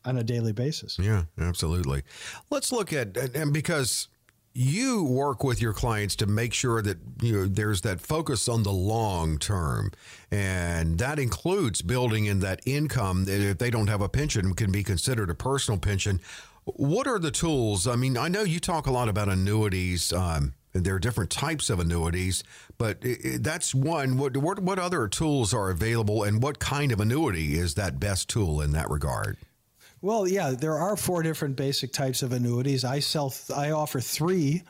[0.05, 0.99] on a daily basis.
[0.99, 2.03] Yeah, absolutely.
[2.51, 4.09] Let's look at, and because
[4.55, 8.63] you work with your clients to make sure that you know there's that focus on
[8.63, 9.93] the long term
[10.31, 14.73] and that includes building in that income that if they don't have a pension can
[14.73, 16.21] be considered a personal pension
[16.65, 20.55] what are the tools i mean i know you talk a lot about annuities um,
[20.73, 22.45] there are different types of annuities,
[22.77, 22.99] but
[23.41, 24.19] that's one.
[24.19, 28.29] What, what, what other tools are available, and what kind of annuity is that best
[28.29, 29.39] tool in that regard?
[30.01, 32.85] Well, yeah, there are four different basic types of annuities.
[32.85, 34.63] I sell, I offer three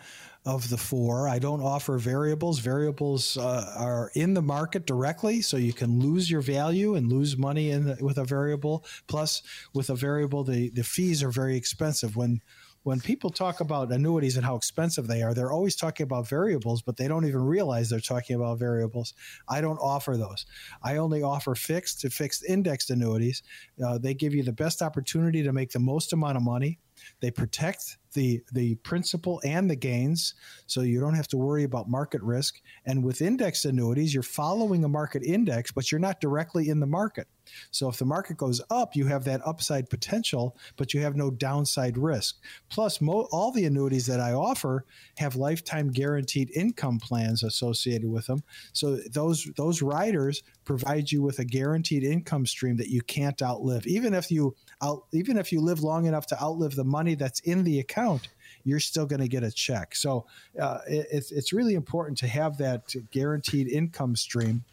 [0.46, 1.28] of the four.
[1.28, 2.60] I don't offer variables.
[2.60, 7.36] Variables uh, are in the market directly, so you can lose your value and lose
[7.36, 8.86] money in the, with a variable.
[9.06, 9.42] Plus,
[9.74, 12.16] with a variable, the, the fees are very expensive.
[12.16, 12.40] When
[12.88, 16.80] when people talk about annuities and how expensive they are, they're always talking about variables,
[16.80, 19.12] but they don't even realize they're talking about variables.
[19.46, 20.46] I don't offer those.
[20.82, 23.42] I only offer fixed to fixed indexed annuities.
[23.84, 26.78] Uh, they give you the best opportunity to make the most amount of money.
[27.20, 30.34] They protect the the principal and the gains,
[30.66, 32.60] so you don't have to worry about market risk.
[32.86, 36.86] And with indexed annuities, you're following a market index, but you're not directly in the
[36.86, 37.28] market.
[37.70, 41.30] So if the market goes up, you have that upside potential, but you have no
[41.30, 42.36] downside risk.
[42.68, 44.84] Plus, mo- all the annuities that I offer
[45.16, 48.42] have lifetime guaranteed income plans associated with them.
[48.72, 53.86] So those those riders provide you with a guaranteed income stream that you can't outlive.
[53.86, 57.40] Even if you out, even if you live long enough to outlive the money that's
[57.40, 58.28] in the account,
[58.64, 59.94] you're still going to get a check.
[59.94, 60.26] So
[60.60, 64.64] uh, it, it's it's really important to have that guaranteed income stream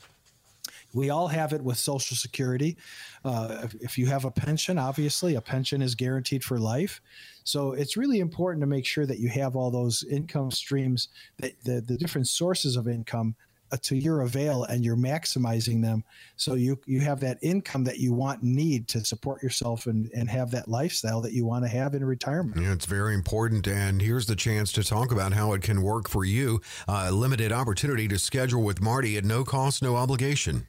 [0.96, 2.78] we all have it with Social Security.
[3.24, 7.02] Uh, if, if, you have a pension, obviously, a pension is guaranteed for life.
[7.44, 11.62] So it's really important to make sure that you have all those income streams, that
[11.64, 13.36] the, the different sources of income
[13.84, 16.04] to your avail and you're maximizing them.
[16.36, 20.10] So you you have that income that you want and need to support yourself and
[20.14, 22.62] and have that lifestyle that you want to have in retirement.
[22.62, 23.68] Yeah it's very important.
[23.68, 26.62] And here's the chance to talk about how it can work for you.
[26.88, 30.68] Uh, limited opportunity to schedule with marty at no cost no obligation.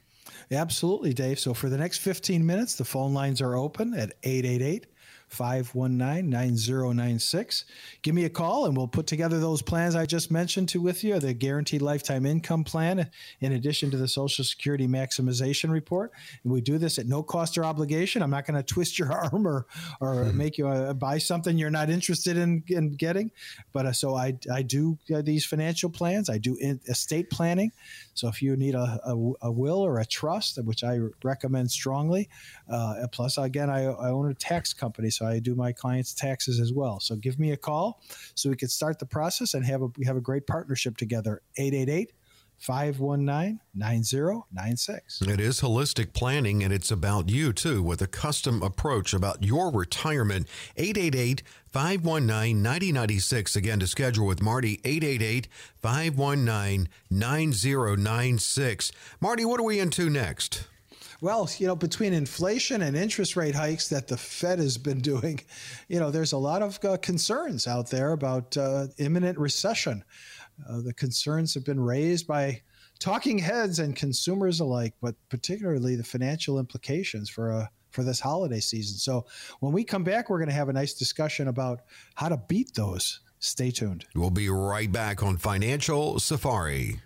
[0.49, 1.39] Absolutely, Dave.
[1.39, 4.87] So for the next 15 minutes, the phone lines are open at 888
[5.29, 7.65] 519 9096.
[8.01, 11.03] Give me a call and we'll put together those plans I just mentioned to with
[11.03, 13.09] you the guaranteed lifetime income plan,
[13.41, 16.11] in addition to the Social Security maximization report.
[16.43, 18.21] And we do this at no cost or obligation.
[18.21, 19.65] I'm not going to twist your arm or,
[19.99, 20.37] or mm-hmm.
[20.37, 23.31] make you uh, buy something you're not interested in, in getting.
[23.73, 27.71] But uh, so I, I do uh, these financial plans, I do in, estate planning.
[28.13, 32.29] So if you need a, a, a, will or a trust, which I recommend strongly,
[32.69, 36.59] uh, plus, again, I, I own a tax company so I do my clients' taxes
[36.59, 36.99] as well.
[36.99, 38.01] So give me a call
[38.35, 41.41] so we can start the process and have a have a great partnership together.
[41.57, 42.13] 888
[42.59, 45.21] 519 9096.
[45.21, 49.71] It is holistic planning and it's about you too with a custom approach about your
[49.71, 50.47] retirement.
[50.75, 53.55] 888 519 9096.
[53.55, 55.47] Again, to schedule with Marty, 888
[55.81, 58.91] 519 9096.
[59.19, 60.67] Marty, what are we into next?
[61.19, 65.41] Well, you know, between inflation and interest rate hikes that the Fed has been doing,
[65.87, 70.03] you know, there's a lot of uh, concerns out there about uh, imminent recession.
[70.69, 72.61] Uh, the concerns have been raised by
[72.99, 78.19] talking heads and consumers alike, but particularly the financial implications for a uh, for this
[78.19, 78.97] holiday season.
[78.97, 79.25] So
[79.59, 81.81] when we come back, we're going to have a nice discussion about
[82.13, 83.21] how to beat those.
[83.39, 84.05] Stay tuned.
[84.13, 87.01] We'll be right back on Financial Safari.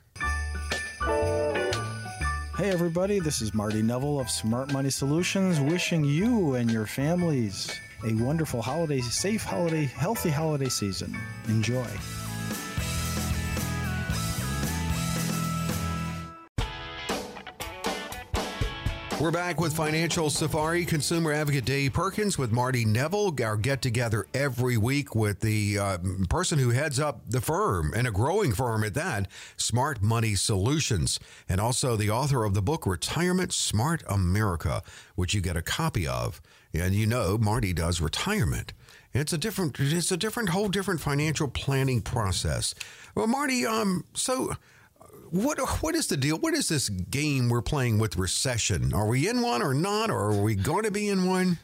[2.62, 7.76] Hey, everybody, this is Marty Neville of Smart Money Solutions, wishing you and your families
[8.06, 11.18] a wonderful holiday, safe holiday, healthy holiday season.
[11.48, 11.88] Enjoy.
[19.22, 23.36] We're back with Financial Safari Consumer Advocate Dave Perkins with Marty Neville.
[23.44, 28.08] Our get together every week with the uh, person who heads up the firm and
[28.08, 32.88] a growing firm at that, Smart Money Solutions, and also the author of the book
[32.88, 34.82] Retirement Smart America,
[35.14, 36.42] which you get a copy of.
[36.74, 38.74] And you know, Marty does retirement.
[39.14, 42.74] It's a different, it's a different, whole different financial planning process.
[43.14, 44.56] Well, Marty, um, so
[45.32, 46.38] what what is the deal?
[46.38, 48.94] What is this game we're playing with recession?
[48.94, 51.58] Are we in one or not, or are we going to be in one?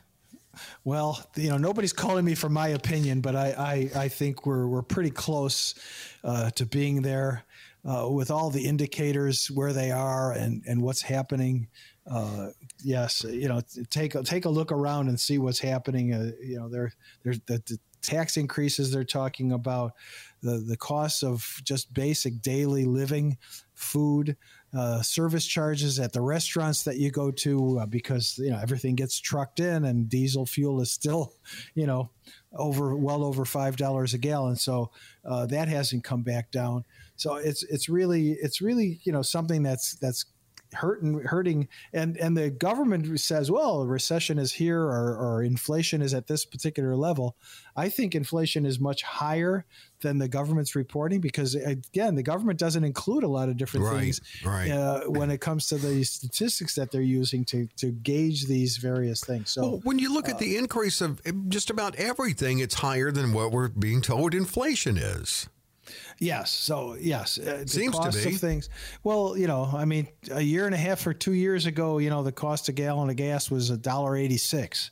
[0.84, 4.68] Well, you know, nobody's calling me for my opinion, but I I, I think we're
[4.68, 5.76] we're pretty close
[6.24, 7.44] uh, to being there
[7.86, 11.68] uh, with all the indicators where they are and and what's happening.
[12.10, 12.52] Uh,
[12.82, 16.14] yes, you know, take a, take a look around and see what's happening.
[16.14, 19.94] Uh, you know, there there's the, the tax increases they're talking about
[20.42, 23.38] the the costs of just basic daily living,
[23.74, 24.38] food,
[24.78, 28.96] uh, service charges at the restaurants that you go to, uh, because you know everything
[28.96, 31.34] gets trucked in, and diesel fuel is still,
[31.76, 32.10] you know,
[32.54, 34.56] over well over five dollars a gallon.
[34.56, 34.92] So
[35.26, 36.84] uh, that hasn't come back down.
[37.16, 40.26] So it's it's really it's really you know something that's that's
[40.74, 41.68] hurting hurting.
[41.94, 46.46] And and the government says well recession is here or, or inflation is at this
[46.46, 47.36] particular level.
[47.76, 49.66] I think inflation is much higher
[50.02, 54.00] than the government's reporting because again the government doesn't include a lot of different right,
[54.00, 54.70] things right.
[54.70, 59.24] Uh, when it comes to the statistics that they're using to to gauge these various
[59.24, 59.50] things.
[59.52, 63.12] So well, when you look uh, at the increase of just about everything it's higher
[63.12, 65.50] than what we're being told inflation is
[66.20, 66.52] Yes.
[66.52, 68.70] So yes, uh, the Seems cost of things.
[69.04, 72.10] Well, you know, I mean, a year and a half or two years ago, you
[72.10, 74.92] know, the cost of gallon of gas was a dollar eighty six.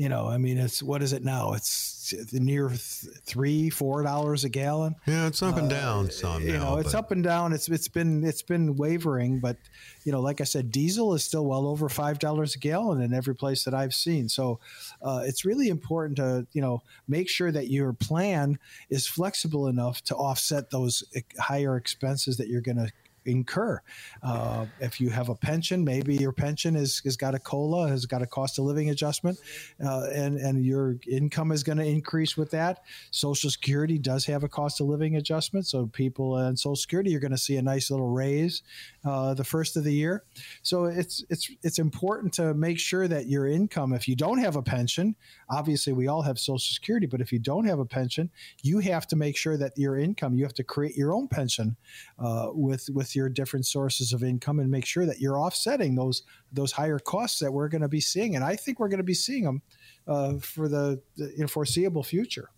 [0.00, 1.52] You know, I mean, it's what is it now?
[1.52, 4.96] It's near three, four dollars a gallon.
[5.04, 6.42] Yeah, it's up and uh, down uh, some.
[6.42, 7.52] You now, know, it's up and down.
[7.52, 9.58] It's it's been it's been wavering, but
[10.04, 13.12] you know, like I said, diesel is still well over five dollars a gallon in
[13.12, 14.30] every place that I've seen.
[14.30, 14.58] So
[15.02, 18.58] uh, it's really important to you know make sure that your plan
[18.88, 21.04] is flexible enough to offset those
[21.38, 22.90] higher expenses that you're going to
[23.24, 23.80] incur.
[24.22, 28.06] Uh, if you have a pension, maybe your pension is, has got a COLA, has
[28.06, 29.38] got a cost of living adjustment,
[29.84, 32.82] uh, and, and your income is going to increase with that.
[33.10, 35.66] Social Security does have a cost of living adjustment.
[35.66, 38.62] So people on Social Security, you're going to see a nice little raise
[39.04, 40.24] uh, the first of the year.
[40.62, 44.56] So it's, it's, it's important to make sure that your income, if you don't have
[44.56, 45.14] a pension,
[45.50, 48.30] obviously we all have Social Security, but if you don't have a pension,
[48.62, 51.76] you have to make sure that your income, you have to create your own pension
[52.18, 56.22] uh, with, with your different sources of income and make sure that you're offsetting those
[56.52, 58.34] those higher costs that we're going to be seeing.
[58.34, 59.62] And I think we're going to be seeing them
[60.08, 62.50] uh, for the, the foreseeable future.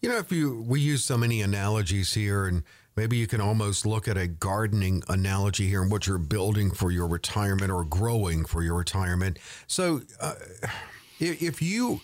[0.00, 2.64] You know, if you we use so many analogies here, and
[2.96, 6.90] maybe you can almost look at a gardening analogy here and what you're building for
[6.90, 9.38] your retirement or growing for your retirement.
[9.66, 10.34] So, uh,
[11.28, 12.00] if you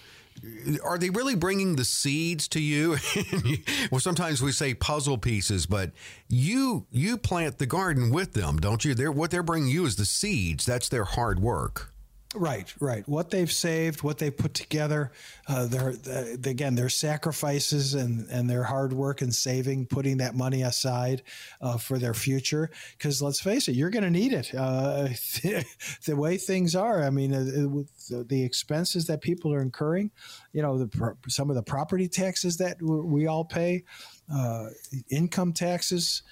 [0.85, 2.97] are they really bringing the seeds to you?
[3.91, 5.91] well, sometimes we say puzzle pieces, but
[6.29, 8.95] you you plant the garden with them, don't you?
[8.95, 10.65] They're, what they're bringing you is the seeds.
[10.65, 11.93] That's their hard work.
[12.35, 13.09] Right, right.
[13.09, 15.13] What they've saved, what they've put together,
[15.47, 20.35] uh, their uh, again their sacrifices and and their hard work and saving, putting that
[20.35, 21.23] money aside
[21.63, 22.71] uh, for their future.
[22.99, 24.55] Because let's face it, you're going to need it.
[24.55, 25.09] Uh,
[26.05, 27.45] the way things are, I mean, uh,
[28.11, 30.11] the, the, expenses that people are incurring,
[30.53, 33.85] you know, the, some of the property taxes that we all pay,
[34.33, 34.67] uh,
[35.11, 36.23] income taxes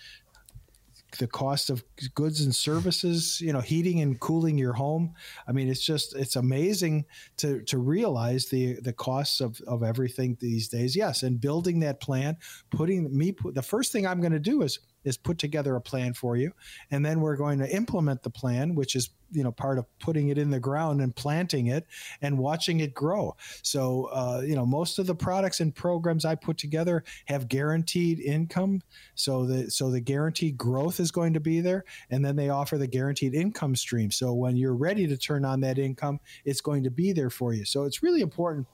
[1.16, 5.14] the cost of goods and services, you know, heating and cooling your home.
[5.46, 7.06] I mean, it's just it's amazing
[7.38, 10.96] to to realize the the costs of of everything these days.
[10.96, 12.36] Yes, and building that plan,
[12.70, 16.12] putting me the first thing I'm going to do is is put together a plan
[16.12, 16.52] for you.
[16.90, 20.28] And then we're going to implement the plan which is you know part of putting
[20.28, 21.86] it in the ground and planting it
[22.20, 23.36] and watching it grow.
[23.62, 28.20] So uh, you know most of the products and programs i put together have guaranteed
[28.20, 28.82] income.
[29.14, 31.84] So the so the guaranteed growth is going to be there.
[32.10, 34.10] And then they offer the guaranteed income stream.
[34.10, 37.52] So when you're ready to turn on that income it's going to be there for
[37.52, 37.64] you.
[37.64, 38.66] So it's really important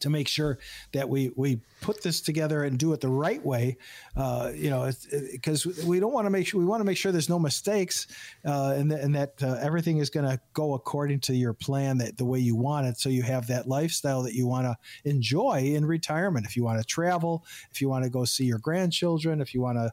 [0.00, 0.58] to make sure
[0.92, 3.76] that we we put this together and do it the right way.
[4.16, 4.90] Uh, you know,
[5.32, 8.06] because we don't want to make sure we want to make sure there's no mistakes,
[8.46, 11.98] uh, and, th- and that uh, everything is going to go according to your plan
[11.98, 12.98] that the way you want it.
[12.98, 16.46] So you have that lifestyle that you want to enjoy in retirement.
[16.46, 19.60] If you want to travel, if you want to go see your grandchildren, if you
[19.60, 19.92] want to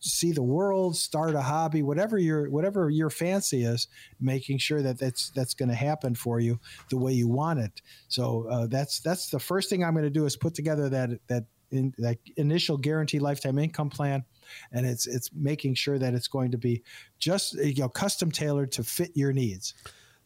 [0.00, 3.88] see the world, start a hobby, whatever your whatever your fancy is,
[4.20, 6.58] making sure that that's that's going to happen for you
[6.90, 7.82] the way you want it.
[8.08, 11.10] So uh, that's that's the first thing I'm going to do is put together that
[11.28, 14.24] that in, that initial guaranteed lifetime income plan,
[14.72, 16.82] and it's it's making sure that it's going to be
[17.18, 19.74] just you know custom tailored to fit your needs.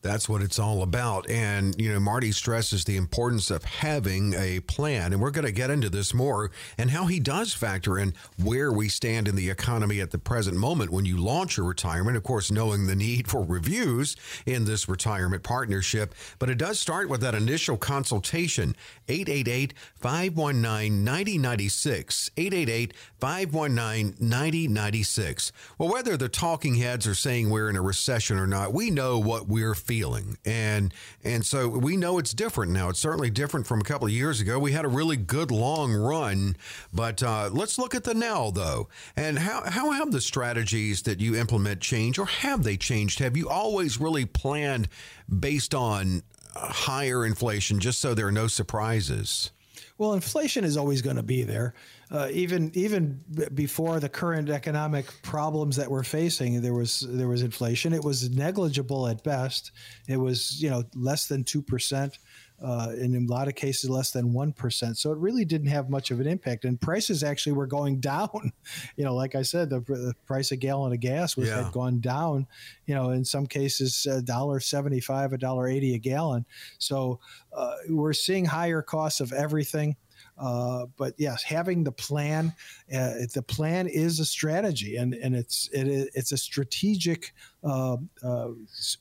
[0.03, 1.31] That's what it's all about.
[1.31, 5.13] And, you know, Marty stresses the importance of having a plan.
[5.13, 8.13] And we're going to get into this more and how he does factor in
[8.43, 12.17] where we stand in the economy at the present moment when you launch your retirement.
[12.17, 16.17] Of course, knowing the need for reviews in this retirement partnership.
[16.41, 18.75] But it does start with that initial consultation
[19.09, 22.31] 888 519 9096.
[22.37, 25.53] 888 519 9096.
[25.79, 29.21] Well, whether the talking heads are saying we're in a recession or not, we know
[29.21, 30.39] what we're feeling feeling.
[30.47, 32.89] And and so we know it's different now.
[32.89, 34.59] It's certainly different from a couple of years ago.
[34.59, 36.57] We had a really good long run,
[36.95, 38.89] but uh, let's look at the now though.
[39.17, 43.19] And how how have the strategies that you implement changed, or have they changed?
[43.19, 44.89] Have you always really planned
[45.29, 46.23] based on
[46.55, 49.51] higher inflation, just so there are no surprises?
[49.99, 51.75] Well, inflation is always going to be there.
[52.13, 53.19] Uh, even even
[53.55, 57.95] before the current economic problems that we're facing, there was there was inflation.
[57.95, 59.73] It was negligible at best.
[60.07, 62.19] It was you know less than two percent
[62.63, 64.97] uh, in a lot of cases less than 1%.
[64.97, 66.65] So it really didn't have much of an impact.
[66.65, 68.53] And prices actually were going down.
[68.97, 71.65] you know, like I said, the, the price a gallon of gas was yeah.
[71.65, 72.47] had gone down,
[72.87, 76.47] you know, in some cases, a dollar 75, a dollar 80 a gallon.
[76.79, 77.19] So
[77.53, 79.97] uh, we're seeing higher costs of everything.
[80.39, 82.53] Uh, but yes, having the plan,
[82.95, 88.49] uh, the plan is a strategy, and and it's it, it's a strategic uh, uh,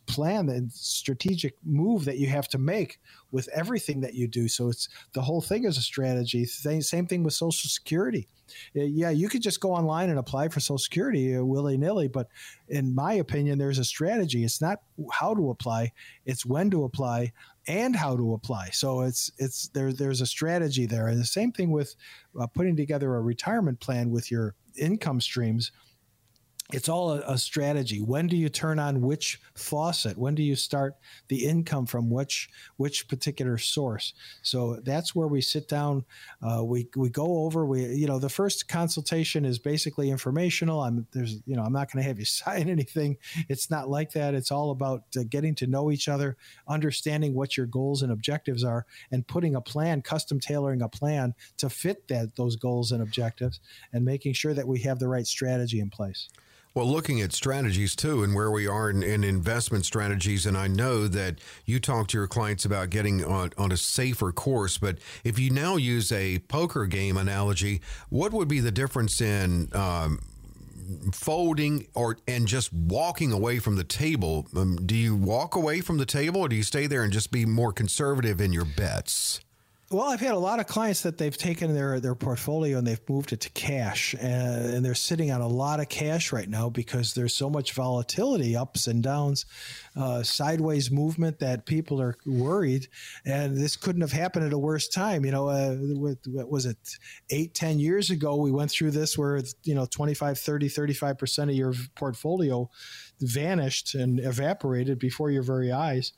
[0.07, 2.99] plan and strategic move that you have to make
[3.31, 4.47] with everything that you do.
[4.47, 6.45] So it's the whole thing is a strategy.
[6.45, 8.27] Same thing with Social Security.
[8.75, 12.07] Uh, yeah, you could just go online and apply for Social Security uh, willy nilly,
[12.07, 12.27] but
[12.67, 14.43] in my opinion, there's a strategy.
[14.43, 15.93] It's not how to apply;
[16.25, 17.31] it's when to apply
[17.67, 18.69] and how to apply.
[18.71, 19.93] So it's it's there.
[19.93, 21.95] There's a strategy there, and the same thing with
[22.39, 25.71] uh, putting together a retirement plan with your income streams
[26.73, 28.01] it's all a, a, strategy.
[28.01, 30.17] When do you turn on which faucet?
[30.17, 30.95] When do you start
[31.27, 34.13] the income from which which particular source?
[34.41, 36.05] So that's where we sit down.
[36.41, 37.65] Uh, we we go over.
[37.65, 40.81] We you know the first consultation is basically informational.
[40.81, 43.17] I'm there's you know I'm not going to have you sign anything.
[43.49, 44.33] It's not like that.
[44.33, 48.63] It's all about uh, getting to know each other, understanding what your goals and objectives
[48.63, 53.01] are, and putting a plan, custom tailoring a plan to fit that those goals and
[53.01, 53.59] objectives,
[53.93, 56.29] and making sure that we have the right strategy in place.
[56.73, 60.67] Well, looking at strategies too, and where we are in, in, investment strategies, and I
[60.67, 64.77] know that you talk to your clients about getting on, on a safer course.
[64.77, 69.67] But if you now use a poker game analogy, what would be the difference in
[69.73, 70.19] um,
[71.13, 74.47] folding or and just walking away from the table?
[74.55, 77.31] Um, do you walk away from the table, or do you stay there and just
[77.31, 79.41] be more conservative in your bets?
[79.91, 83.09] Well, I've had a lot of clients that they've taken their, their portfolio and they've
[83.09, 86.69] moved it to cash, and, and, they're sitting on a lot of cash right now
[86.69, 89.45] because there's so much volatility, ups and downs,
[89.97, 92.87] uh, sideways movement that people are worried.
[93.25, 95.25] And this couldn't have happened at a worse time.
[95.25, 96.77] You know, uh, what, what was it,
[97.29, 101.55] eight, ten years ago, we went through this where, you know, 25, 30, 35% of
[101.55, 102.69] your portfolio
[103.19, 106.13] vanished and evaporated before your very eyes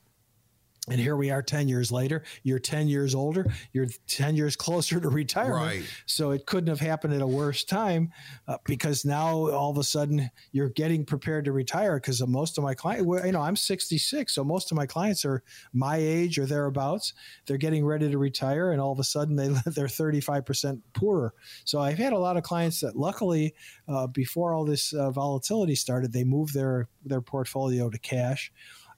[0.90, 2.24] and here we are 10 years later.
[2.44, 3.46] You're 10 years older.
[3.72, 5.54] You're 10 years closer to retirement.
[5.54, 5.84] Right.
[6.06, 8.12] so it couldn't have happened at a worse time
[8.50, 12.64] uh, because now all of a sudden you're getting prepared to retire because most of
[12.64, 16.46] my clients you know i'm 66 so most of my clients are my age or
[16.46, 17.14] thereabouts.
[17.46, 21.34] They're getting ready to retire and all of a sudden they they're 35% poorer.
[21.64, 23.54] So i've had a lot of clients that luckily
[23.88, 28.52] uh, before all this uh, volatility started they moved their their portfolio to cash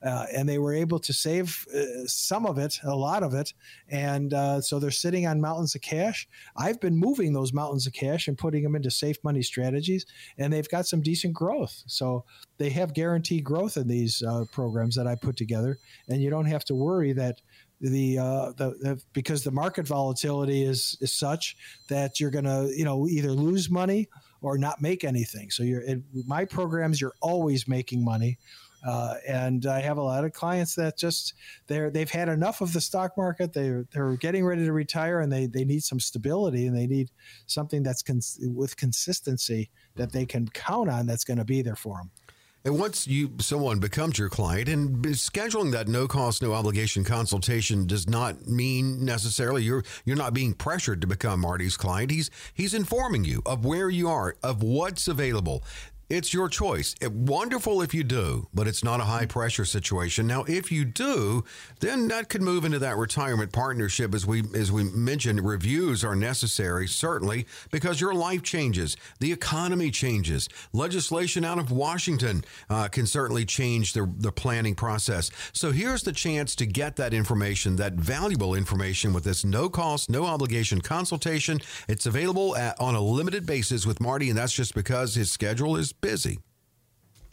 [0.06, 3.54] uh, and they were able to save uh, some of it, a lot of it,
[3.90, 6.28] and uh, so they're sitting on mountains of cash.
[6.56, 10.06] I've been moving those mountains of cash and putting them into safe money strategies,
[10.38, 11.84] and they've got some decent growth.
[11.88, 12.26] So
[12.58, 16.46] they have guaranteed growth in these uh, programs that I put together, and you don't
[16.46, 17.42] have to worry that
[17.82, 21.58] the, uh, the, the, because the market volatility is is such
[21.90, 24.08] that you're going to you know either lose money
[24.42, 25.50] or not make anything.
[25.50, 25.84] So you're
[26.28, 28.38] my programs, you're always making money.
[28.86, 31.34] Uh, and I have a lot of clients that just
[31.68, 33.52] they're they've had enough of the stock market.
[33.52, 37.10] They're they're getting ready to retire, and they they need some stability, and they need
[37.48, 41.08] something that's cons- with consistency that they can count on.
[41.08, 42.12] That's going to be there for them.
[42.66, 47.86] And once you someone becomes your client, and scheduling that no cost, no obligation consultation
[47.86, 52.10] does not mean necessarily you're you're not being pressured to become Marty's client.
[52.10, 55.64] He's he's informing you of where you are, of what's available.
[56.08, 56.94] It's your choice.
[57.02, 60.28] It, wonderful if you do, but it's not a high pressure situation.
[60.28, 61.44] Now, if you do,
[61.80, 64.14] then that could move into that retirement partnership.
[64.14, 69.90] As we as we mentioned, reviews are necessary certainly because your life changes, the economy
[69.90, 75.32] changes, legislation out of Washington uh, can certainly change the the planning process.
[75.54, 80.12] So here's the chance to get that information, that valuable information, with this no cost,
[80.12, 81.62] no obligation consultation.
[81.88, 85.76] It's available at, on a limited basis with Marty, and that's just because his schedule
[85.76, 86.40] is busy.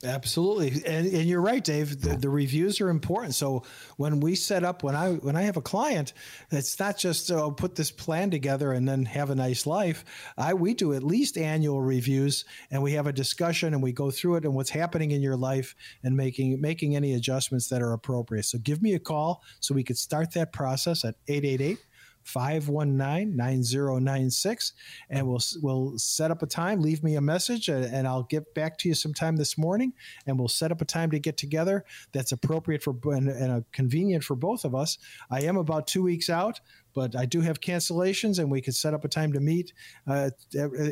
[0.05, 2.01] Absolutely, and, and you're right, Dave.
[2.01, 3.37] The, the, reviews are important.
[3.37, 3.63] So
[3.99, 6.13] when we set up, when I when I have a client,
[6.51, 10.05] it's not just oh, put this plan together and then have a nice life.
[10.37, 14.11] I we do at least annual reviews, and we have a discussion, and we go
[14.11, 17.93] through it and what's happening in your life, and making making any adjustments that are
[17.93, 18.47] appropriate.
[18.47, 21.79] So give me a call so we could start that process at 888
[22.25, 24.73] 519 9096
[25.11, 28.79] and we'll we'll set up a time leave me a message and I'll get back
[28.79, 29.93] to you sometime this morning.
[30.27, 34.25] And we'll set up a time to get together that's appropriate for and, and convenient
[34.25, 34.99] for both of us.
[35.31, 36.61] I am about 2 weeks out
[36.95, 39.73] but I do have cancellations and we could set up a time to meet
[40.07, 40.31] uh,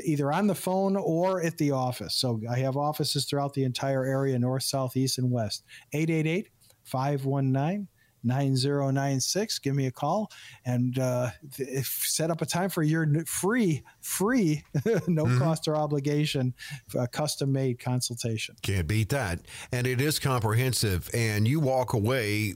[0.05, 2.14] either on the phone or at the office.
[2.14, 5.64] So I have offices throughout the entire area north south east and west.
[5.93, 6.49] 888
[6.85, 7.89] 519
[8.23, 10.31] 9096 give me a call
[10.64, 11.31] and uh,
[11.83, 14.62] set up a time for your free free
[15.07, 15.39] no mm-hmm.
[15.39, 16.55] cost or obligation
[16.99, 19.41] uh, custom made consultation can't beat that
[19.73, 22.55] and it is comprehensive and you walk away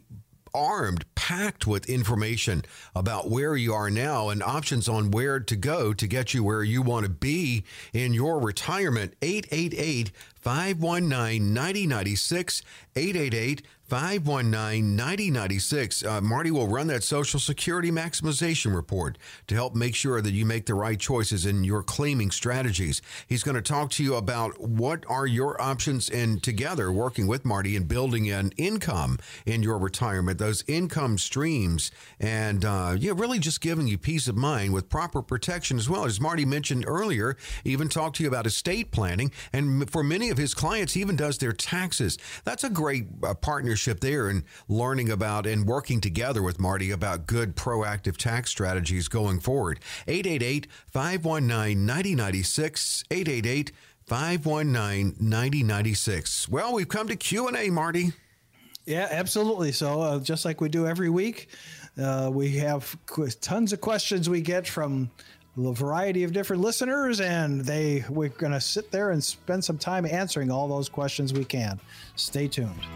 [0.54, 2.62] armed, packed with information
[2.94, 6.62] about where you are now and options on where to go to get you where
[6.62, 9.14] you want to be in your retirement.
[9.20, 12.62] 888 519 9096.
[12.94, 16.04] 888 519 9096.
[16.04, 20.46] Uh, Marty will run that Social Security maximization report to help make sure that you
[20.46, 23.02] make the right choices in your claiming strategies.
[23.26, 27.44] He's going to talk to you about what are your options and together working with
[27.44, 33.38] Marty and building an income in your retirement, those income streams, and uh, yeah, really
[33.38, 36.06] just giving you peace of mind with proper protection as well.
[36.06, 39.30] As Marty mentioned earlier, even talk to you about estate planning.
[39.52, 42.16] And for many of his clients, he even does their taxes.
[42.44, 47.26] That's a great uh, partnership there and learning about and working together with Marty about
[47.26, 49.80] good proactive tax strategies going forward.
[50.06, 53.04] 888 519 9096.
[53.10, 53.72] 888
[54.06, 56.48] 519 9096.
[56.48, 58.12] Well, we've come to Q&A, Marty.
[58.86, 59.72] Yeah, absolutely.
[59.72, 61.48] So, uh, just like we do every week,
[62.00, 65.10] uh, we have qu- tons of questions we get from
[65.56, 69.78] a variety of different listeners, and they we're going to sit there and spend some
[69.78, 71.80] time answering all those questions we can.
[72.16, 72.86] Stay tuned.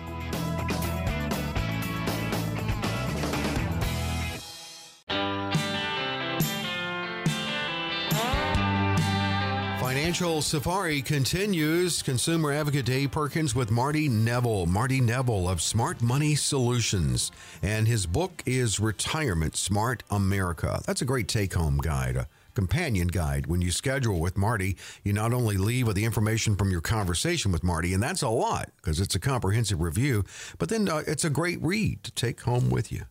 [9.80, 12.02] Financial Safari continues.
[12.02, 14.64] Consumer advocate Dave Perkins with Marty Neville.
[14.64, 17.30] Marty Neville of Smart Money Solutions.
[17.62, 20.80] And his book is Retirement Smart America.
[20.86, 22.26] That's a great take home guide,
[22.58, 23.46] companion guide.
[23.46, 27.52] When you schedule with Marty, you not only leave with the information from your conversation
[27.52, 30.24] with Marty, and that's a lot because it's a comprehensive review,
[30.58, 33.02] but then uh, it's a great read to take home with you.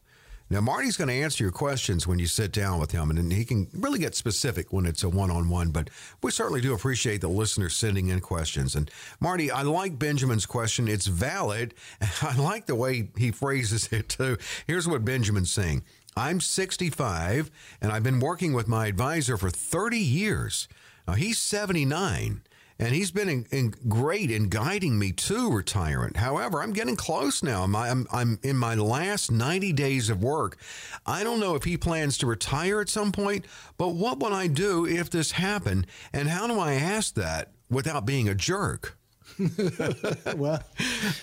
[0.49, 3.45] Now, Marty's going to answer your questions when you sit down with him, and he
[3.45, 5.71] can really get specific when it's a one on one.
[5.71, 5.91] But
[6.21, 8.75] we certainly do appreciate the listeners sending in questions.
[8.75, 8.91] And
[9.21, 10.89] Marty, I like Benjamin's question.
[10.89, 11.73] It's valid.
[12.21, 14.37] I like the way he phrases it, too.
[14.67, 15.83] Here's what Benjamin's saying
[16.17, 17.51] I'm 65,
[17.81, 20.67] and I've been working with my advisor for 30 years.
[21.07, 22.41] Now, he's 79
[22.79, 26.17] and he's been in, in great in guiding me to retirement.
[26.17, 27.63] However, I'm getting close now.
[27.63, 30.57] I'm, I'm, I'm in my last 90 days of work.
[31.05, 33.45] I don't know if he plans to retire at some point,
[33.77, 35.87] but what would I do if this happened?
[36.13, 38.96] And how do I ask that without being a jerk?
[40.35, 40.63] well,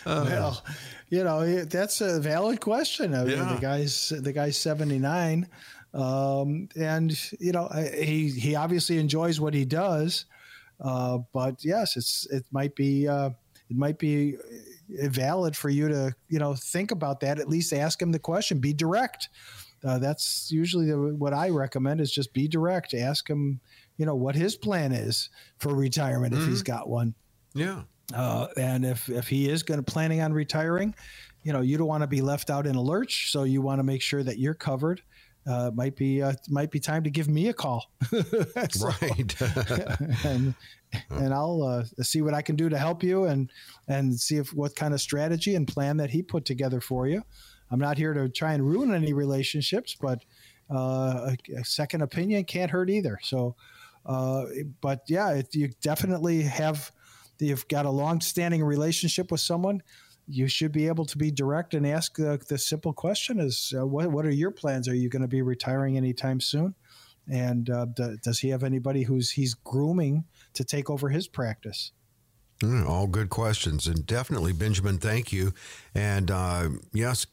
[0.06, 0.64] uh, well,
[1.10, 3.14] you know that's a valid question.
[3.14, 3.54] I mean, Yeah.
[3.54, 5.48] the guy's the guy's seventy nine,
[5.92, 10.26] um, and you know he he obviously enjoys what he does.
[10.80, 13.30] Uh, but yes, it's it might be uh,
[13.70, 14.36] it might be
[14.88, 17.38] valid for you to you know think about that.
[17.38, 18.58] At least ask him the question.
[18.58, 19.28] Be direct.
[19.84, 22.94] Uh, that's usually the, what I recommend is just be direct.
[22.94, 23.60] Ask him,
[23.98, 27.14] you know, what his plan is for retirement if he's got one.
[27.52, 27.82] Yeah.
[28.14, 30.94] Uh, and if, if he is going to planning on retiring,
[31.42, 33.30] you know, you don't want to be left out in a lurch.
[33.32, 35.02] So you want to make sure that you're covered.
[35.46, 37.84] Uh, might be uh, might be time to give me a call.
[38.70, 39.34] So- Right.
[40.24, 40.54] and
[41.10, 43.50] and I'll uh, see what I can do to help you and
[43.88, 47.22] and see if what kind of strategy and plan that he put together for you.
[47.70, 50.24] I'm not here to try and ruin any relationships, but
[50.70, 53.18] uh, a, a second opinion can't hurt either.
[53.22, 53.54] So,
[54.06, 54.44] uh,
[54.80, 56.90] but yeah, if you definitely have
[57.38, 59.82] you've got a long-standing relationship with someone.
[60.26, 63.86] You should be able to be direct and ask the, the simple question: Is uh,
[63.86, 64.88] what what are your plans?
[64.88, 66.74] Are you going to be retiring anytime soon?
[67.28, 70.24] And uh, d- does he have anybody who's he's grooming
[70.54, 71.92] to take over his practice?
[72.60, 74.98] Mm, all good questions, and definitely, Benjamin.
[74.98, 75.52] Thank you.
[75.94, 77.26] And uh, yes,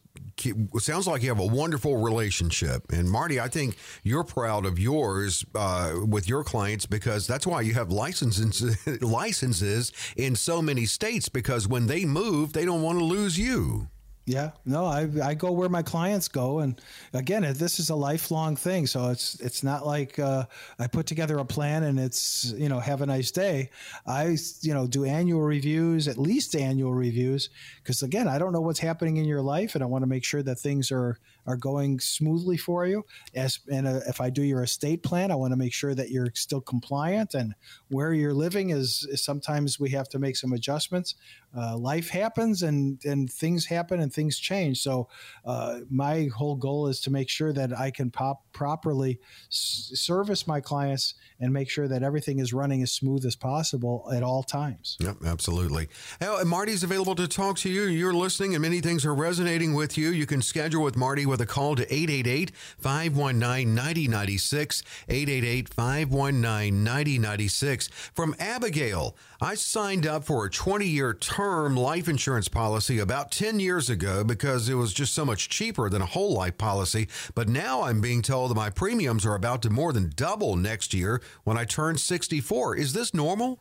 [0.79, 2.91] sounds like you have a wonderful relationship.
[2.91, 7.61] And Marty, I think you're proud of yours uh, with your clients because that's why
[7.61, 11.29] you have licenses licenses in so many states.
[11.29, 13.87] Because when they move, they don't want to lose you.
[14.25, 16.79] Yeah, no, I, I go where my clients go, and
[17.11, 18.85] again, this is a lifelong thing.
[18.85, 20.45] So it's it's not like uh,
[20.77, 23.71] I put together a plan and it's you know have a nice day.
[24.05, 27.49] I you know do annual reviews, at least annual reviews,
[27.83, 30.23] because again, I don't know what's happening in your life, and I want to make
[30.23, 33.03] sure that things are are going smoothly for you.
[33.35, 36.09] As and uh, if I do your estate plan, I want to make sure that
[36.09, 37.53] you're still compliant, and
[37.89, 41.15] where you're living is, is sometimes we have to make some adjustments.
[41.57, 44.81] Uh, life happens, and and things happen, and things change.
[44.81, 45.09] So
[45.45, 49.19] uh, my whole goal is to make sure that I can pop properly
[49.49, 54.09] s- service my clients and make sure that everything is running as smooth as possible
[54.13, 54.97] at all times.
[54.99, 55.89] Yep, absolutely.
[56.21, 57.83] Now, Marty's available to talk to you.
[57.83, 60.09] You're listening, and many things are resonating with you.
[60.09, 64.83] You can schedule with Marty with a call to 888 519 9096.
[65.09, 67.87] 888 519 9096.
[68.13, 73.59] From Abigail, I signed up for a 20 year term life insurance policy about 10
[73.59, 77.07] years ago because it was just so much cheaper than a whole life policy.
[77.33, 80.93] But now I'm being told that my premiums are about to more than double next
[80.93, 82.75] year when I turn 64.
[82.75, 83.59] Is this normal?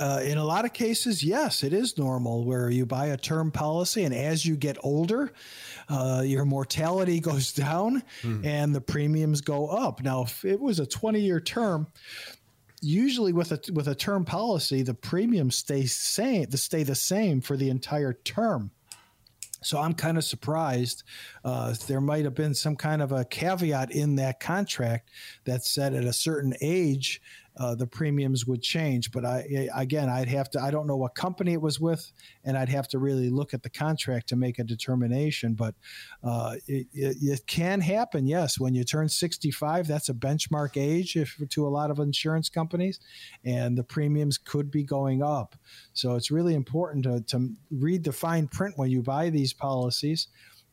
[0.00, 3.50] Uh, in a lot of cases, yes, it is normal where you buy a term
[3.50, 5.30] policy, and as you get older,
[5.90, 8.02] uh, your mortality goes down
[8.42, 10.02] and the premiums go up.
[10.02, 11.86] Now, if it was a 20 year term,
[12.80, 17.42] usually with a with a term policy, the premiums stay same, the stay the same
[17.42, 18.70] for the entire term.
[19.62, 21.02] So I'm kind of surprised.
[21.44, 25.10] Uh, there might have been some kind of a caveat in that contract
[25.44, 27.20] that said at a certain age
[27.60, 29.12] uh, the premiums would change.
[29.12, 30.60] But I again, I'd have to.
[30.60, 32.10] I don't know what company it was with,
[32.42, 35.52] and I'd have to really look at the contract to make a determination.
[35.52, 35.74] But
[36.24, 38.26] uh, it, it, it can happen.
[38.26, 42.48] Yes, when you turn 65, that's a benchmark age if, to a lot of insurance
[42.48, 42.98] companies,
[43.44, 45.54] and the premiums could be going up.
[45.92, 50.28] So it's really important to, to read the fine print when you buy these policies.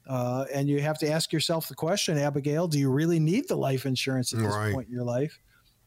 [0.09, 3.57] Uh, and you have to ask yourself the question, Abigail, do you really need the
[3.57, 4.73] life insurance at this Right.
[4.73, 5.37] point in your life?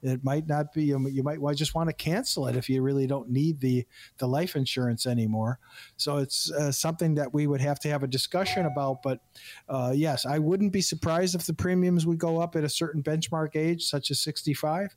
[0.02, 0.84] It might not be.
[0.84, 3.86] You might just want to cancel it if you really don't need the
[4.18, 5.58] the life insurance anymore.
[5.96, 9.02] So it's uh, something that we would have to have a discussion about.
[9.02, 9.20] But
[9.68, 13.02] uh, yes, I wouldn't be surprised if the premiums would go up at a certain
[13.02, 14.96] benchmark age, such as 65.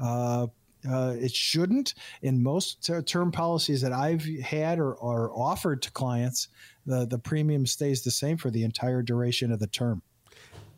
[0.00, 0.46] Uh,
[0.88, 1.94] uh, it shouldn't.
[2.22, 6.48] In most ter- term policies that I've had or, or offered to clients,
[6.86, 10.02] the, the premium stays the same for the entire duration of the term.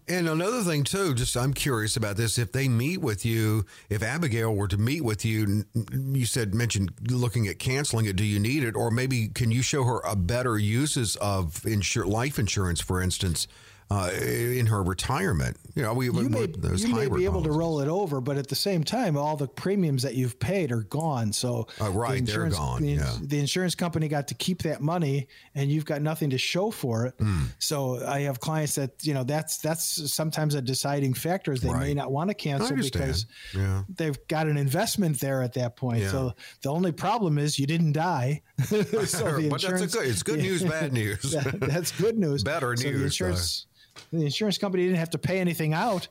[0.08, 2.36] And another thing too, just I'm curious about this.
[2.36, 6.92] If they meet with you, if Abigail were to meet with you, you said mentioned
[7.08, 8.16] looking at canceling it.
[8.16, 12.06] Do you need it, or maybe can you show her a better uses of insur-
[12.06, 13.46] life insurance, for instance?
[13.92, 15.56] Uh, in her retirement.
[15.74, 17.44] You know, we you may, you may be able policies.
[17.44, 20.72] to roll it over, but at the same time, all the premiums that you've paid
[20.72, 21.32] are gone.
[21.32, 22.82] So uh, right, the they're gone.
[22.82, 23.16] The, yeah.
[23.20, 27.06] the, insurance company got to keep that money, and you've got nothing to show for
[27.06, 27.18] it.
[27.18, 27.46] Mm.
[27.58, 31.68] So I have clients that you know that's that's sometimes a deciding factor is they
[31.68, 31.88] right.
[31.88, 33.82] may not want to cancel because yeah.
[33.88, 36.02] they've got an investment there at that point.
[36.02, 36.10] Yeah.
[36.10, 36.32] So
[36.62, 38.42] the only problem is you didn't die.
[38.64, 41.32] so the but that's good, it's good news, bad news.
[41.32, 42.42] that, that's good news.
[42.42, 42.98] Better so news.
[42.98, 43.66] The insurance,
[44.12, 46.08] the insurance company didn't have to pay anything out.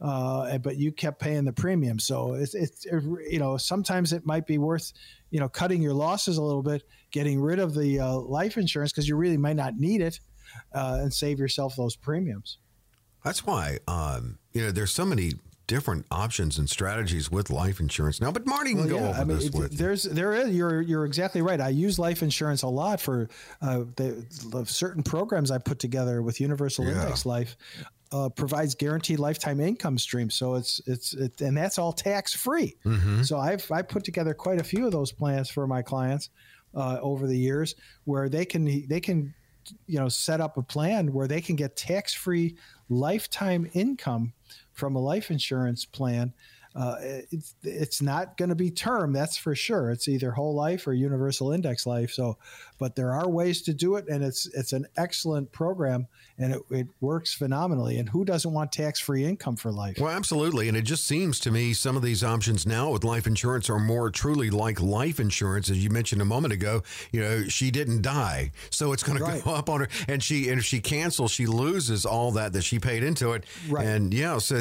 [0.00, 1.98] Uh, but you kept paying the premium.
[1.98, 4.92] So it's, it's it, you know sometimes it might be worth
[5.30, 6.82] you know cutting your losses a little bit,
[7.12, 10.18] getting rid of the uh, life insurance because you really might not need it,
[10.74, 12.58] uh, and save yourself those premiums.
[13.24, 15.34] That's why um, you know there's so many
[15.66, 18.30] different options and strategies with life insurance now.
[18.30, 20.12] But Marty can well, go yeah, over I mean, this with there's you.
[20.12, 21.60] there is you're you're exactly right.
[21.60, 23.28] I use life insurance a lot for
[23.62, 27.02] uh, the, the certain programs I put together with Universal yeah.
[27.02, 27.56] Index Life.
[28.12, 32.76] Uh, provides guaranteed lifetime income stream, so it's it's it, and that's all tax free.
[32.84, 33.22] Mm-hmm.
[33.22, 36.30] So I've I put together quite a few of those plans for my clients
[36.76, 39.34] uh, over the years, where they can they can
[39.86, 42.56] you know set up a plan where they can get tax free
[42.88, 44.32] lifetime income
[44.74, 46.32] from a life insurance plan.
[46.74, 46.96] Uh,
[47.30, 49.90] it's, it's not going to be term, that's for sure.
[49.90, 52.10] It's either whole life or universal index life.
[52.10, 52.36] So,
[52.78, 56.08] but there are ways to do it, and it's it's an excellent program
[56.38, 57.98] and it, it works phenomenally.
[57.98, 59.98] And who doesn't want tax free income for life?
[60.00, 60.68] Well, absolutely.
[60.68, 63.78] And it just seems to me some of these options now with life insurance are
[63.78, 66.82] more truly like life insurance, as you mentioned a moment ago.
[67.12, 69.38] You know, she didn't die, so it's going right.
[69.38, 72.52] to go up on her, and she and if she cancels, she loses all that
[72.54, 73.44] that she paid into it.
[73.68, 73.86] Right.
[73.86, 74.56] And yeah, so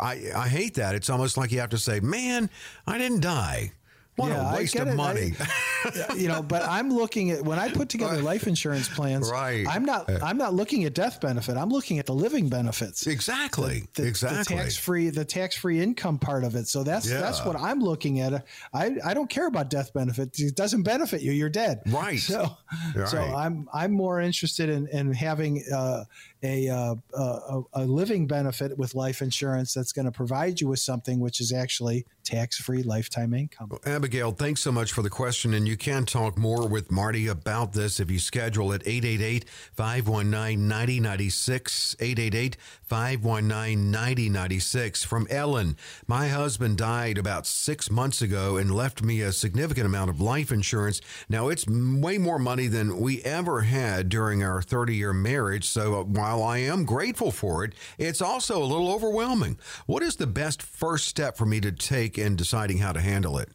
[0.00, 0.94] I I hate that.
[0.94, 2.50] It's almost like you have to say, "Man,
[2.86, 3.72] I didn't die."
[4.16, 5.34] What yeah, a waste of money.
[5.38, 9.30] I, you know, but I'm looking at when I put together life insurance plans.
[9.30, 9.66] Right.
[9.68, 10.10] I'm not.
[10.22, 11.58] I'm not looking at death benefit.
[11.58, 13.06] I'm looking at the living benefits.
[13.06, 13.84] Exactly.
[13.94, 14.56] The, the, exactly.
[14.56, 15.10] The tax free.
[15.10, 16.66] The tax free income part of it.
[16.66, 17.20] So that's yeah.
[17.20, 18.46] that's what I'm looking at.
[18.72, 20.38] I I don't care about death benefit.
[20.40, 21.32] It doesn't benefit you.
[21.32, 21.82] You're dead.
[21.86, 22.18] Right.
[22.18, 22.56] So
[22.94, 23.08] right.
[23.08, 26.04] so I'm I'm more interested in in having uh,
[26.42, 30.78] a, uh, a, a living benefit with life insurance that's going to provide you with
[30.78, 33.68] something which is actually tax free lifetime income.
[33.70, 35.54] Well, Abigail, thanks so much for the question.
[35.54, 40.68] And you can talk more with Marty about this if you schedule at 888 519
[40.68, 41.96] 9096.
[42.00, 45.04] 888 519 9096.
[45.04, 45.76] From Ellen,
[46.06, 50.50] my husband died about six months ago and left me a significant amount of life
[50.50, 51.00] insurance.
[51.28, 55.64] Now, it's way more money than we ever had during our 30 year marriage.
[55.64, 59.60] So while I am grateful for it, it's also a little overwhelming.
[59.86, 62.18] What is the best first step for me to take?
[62.18, 63.50] in deciding how to handle it?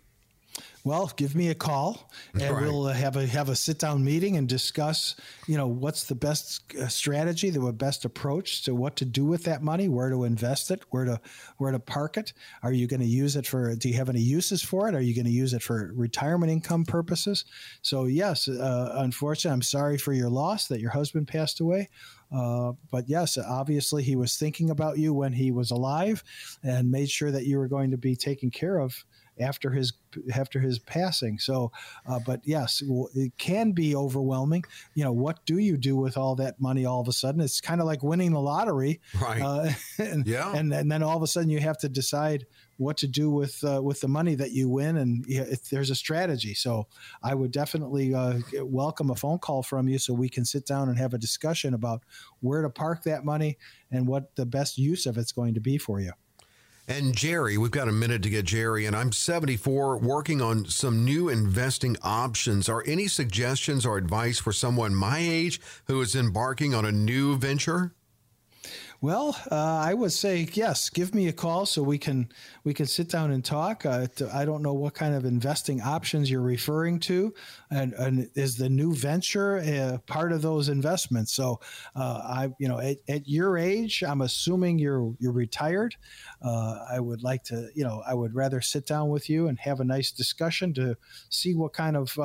[0.83, 2.63] Well, give me a call, and right.
[2.63, 5.15] we'll have a have a sit down meeting and discuss.
[5.45, 9.43] You know, what's the best uh, strategy, the best approach to what to do with
[9.43, 11.21] that money, where to invest it, where to
[11.57, 12.33] where to park it.
[12.63, 13.75] Are you going to use it for?
[13.75, 14.95] Do you have any uses for it?
[14.95, 17.45] Are you going to use it for retirement income purposes?
[17.83, 21.89] So yes, uh, unfortunately, I'm sorry for your loss that your husband passed away.
[22.31, 26.23] Uh, but yes, obviously he was thinking about you when he was alive
[26.63, 29.05] and made sure that you were going to be taken care of
[29.39, 29.93] after his
[30.33, 31.39] after his passing.
[31.39, 31.71] So,
[32.05, 32.83] uh, but yes,
[33.15, 34.63] it can be overwhelming.
[34.93, 37.41] You know, what do you do with all that money all of a sudden?
[37.41, 39.41] It's kind of like winning the lottery, right?
[39.41, 42.45] Uh, and, yeah, and and then all of a sudden you have to decide
[42.77, 45.25] what to do with uh, with the money that you win, and
[45.69, 46.53] there's a strategy.
[46.53, 46.87] So,
[47.23, 50.89] I would definitely uh, welcome a phone call from you so we can sit down
[50.89, 52.03] and have a discussion about
[52.39, 53.57] where to park that money
[53.91, 56.11] and what the best use of it's going to be for you.
[56.91, 61.05] And Jerry, we've got a minute to get Jerry, and I'm 74, working on some
[61.05, 62.67] new investing options.
[62.67, 67.37] Are any suggestions or advice for someone my age who is embarking on a new
[67.37, 67.93] venture?
[69.03, 70.91] Well, uh, I would say yes.
[70.91, 72.29] Give me a call so we can
[72.63, 73.83] we can sit down and talk.
[73.83, 77.33] Uh, I don't know what kind of investing options you're referring to,
[77.71, 81.33] and, and is the new venture uh, part of those investments?
[81.33, 81.61] So,
[81.95, 85.95] uh, I you know at, at, your age, I'm assuming you're you're retired.
[86.39, 89.57] Uh, I would like to you know I would rather sit down with you and
[89.61, 90.95] have a nice discussion to
[91.29, 92.15] see what kind of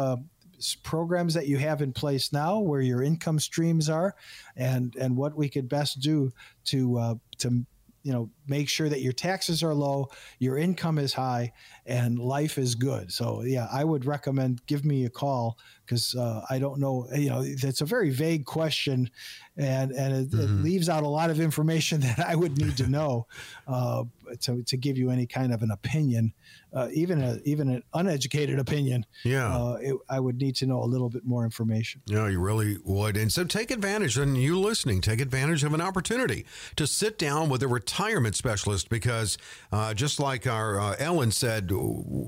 [0.83, 4.15] programs that you have in place now, where your income streams are,
[4.57, 6.33] and and what we could best do
[6.67, 7.65] to uh, to
[8.07, 11.53] you know make sure that your taxes are low, your income is high,
[11.87, 13.13] and life is good.
[13.13, 17.09] So yeah, I would recommend give me a call because uh, I don't know.
[17.13, 19.11] You know, it's a very vague question,
[19.57, 20.41] and and it, mm-hmm.
[20.41, 23.27] it, leaves out a lot of information that I would need to know.
[23.67, 24.05] Uh,
[24.41, 26.33] to, to give you any kind of an opinion,
[26.73, 29.07] uh, even a even an uneducated opinion.
[29.25, 32.03] Yeah, uh, it, I would need to know a little bit more information.
[32.07, 33.17] Yeah, you really would.
[33.17, 36.47] And so take advantage, and you listening, take advantage of an opportunity
[36.77, 39.39] to sit down with a retirement specialist because
[39.73, 41.71] uh, just like our uh, Ellen said,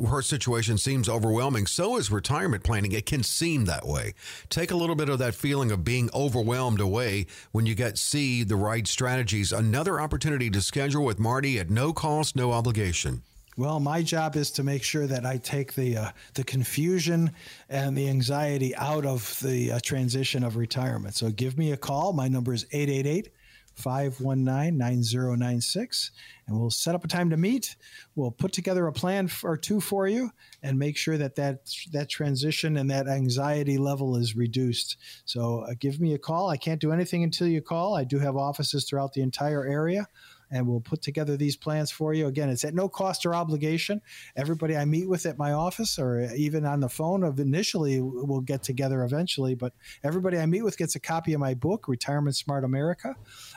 [0.09, 1.67] her situation seems overwhelming.
[1.67, 2.93] So is retirement planning.
[2.93, 4.15] It can seem that way.
[4.49, 8.43] Take a little bit of that feeling of being overwhelmed away when you get see
[8.43, 9.53] the right strategies.
[9.53, 13.23] Another opportunity to schedule with Marty at no cost, no obligation.
[13.57, 17.33] Well, my job is to make sure that I take the uh, the confusion
[17.69, 21.17] and the anxiety out of the uh, transition of retirement.
[21.17, 22.13] So give me a call.
[22.13, 23.31] My number is 888
[23.79, 26.11] 519 9096
[26.47, 27.77] and we'll set up a time to meet.
[28.17, 30.31] We'll put together a plan or two for you
[30.63, 34.97] and make sure that that, that transition and that anxiety level is reduced.
[35.25, 36.49] So uh, give me a call.
[36.49, 37.97] I can't do anything until you call.
[37.97, 40.09] I do have offices throughout the entire area
[40.51, 42.27] and we'll put together these plans for you.
[42.27, 44.01] Again, it's at no cost or obligation.
[44.37, 48.41] Everybody I meet with at my office or even on the phone of initially we'll
[48.41, 49.73] get together eventually, but
[50.03, 53.15] everybody I meet with gets a copy of my book, Retirement Smart America.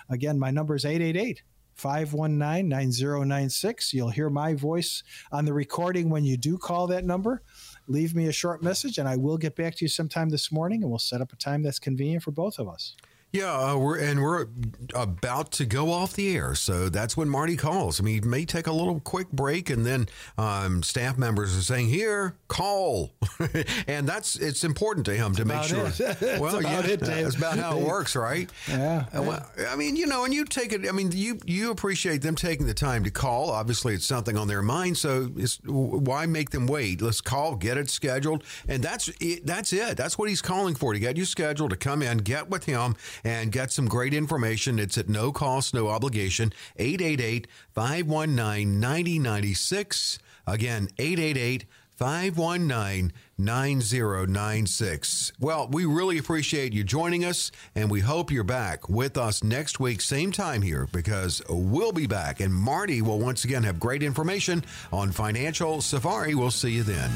[0.10, 1.44] Again, my number is 888
[1.76, 3.94] 519 9096.
[3.94, 7.42] You'll hear my voice on the recording when you do call that number.
[7.88, 10.84] Leave me a short message and I will get back to you sometime this morning
[10.84, 12.96] and we'll set up a time that's convenient for both of us.
[13.34, 14.48] Yeah, uh, we're and we're
[14.94, 18.02] about to go off the air, so that's when Marty calls.
[18.02, 21.62] I mean, he may take a little quick break, and then um, staff members are
[21.62, 23.14] saying, "Here, call,"
[23.88, 25.84] and that's it's important to him to make sure.
[26.40, 28.50] well, yeah, it, that's about how it works, right?
[28.72, 29.06] Yeah.
[29.14, 30.88] Uh, well, I mean, you know, and you take it.
[30.88, 33.50] I mean, you you appreciate them taking the time to call.
[33.50, 35.26] Obviously, it's something on their mind, so
[35.66, 37.02] why make them wait?
[37.02, 39.98] Let's call, get it scheduled, and that's it, that's it.
[39.98, 42.96] That's what he's calling for to get you scheduled to come in, get with him
[43.24, 44.80] and get some great information.
[44.80, 46.54] It's at no cost, no obligation.
[46.78, 50.20] 888 519 9096.
[50.48, 51.66] Again, 888
[52.02, 55.34] 519 9096.
[55.40, 59.80] Well, we really appreciate you joining us, and we hope you're back with us next
[59.80, 64.02] week, same time here, because we'll be back, and Marty will once again have great
[64.02, 66.34] information on Financial Safari.
[66.34, 67.12] We'll see you then.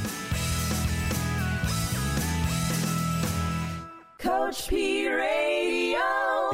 [4.20, 5.55] Coach P Radio.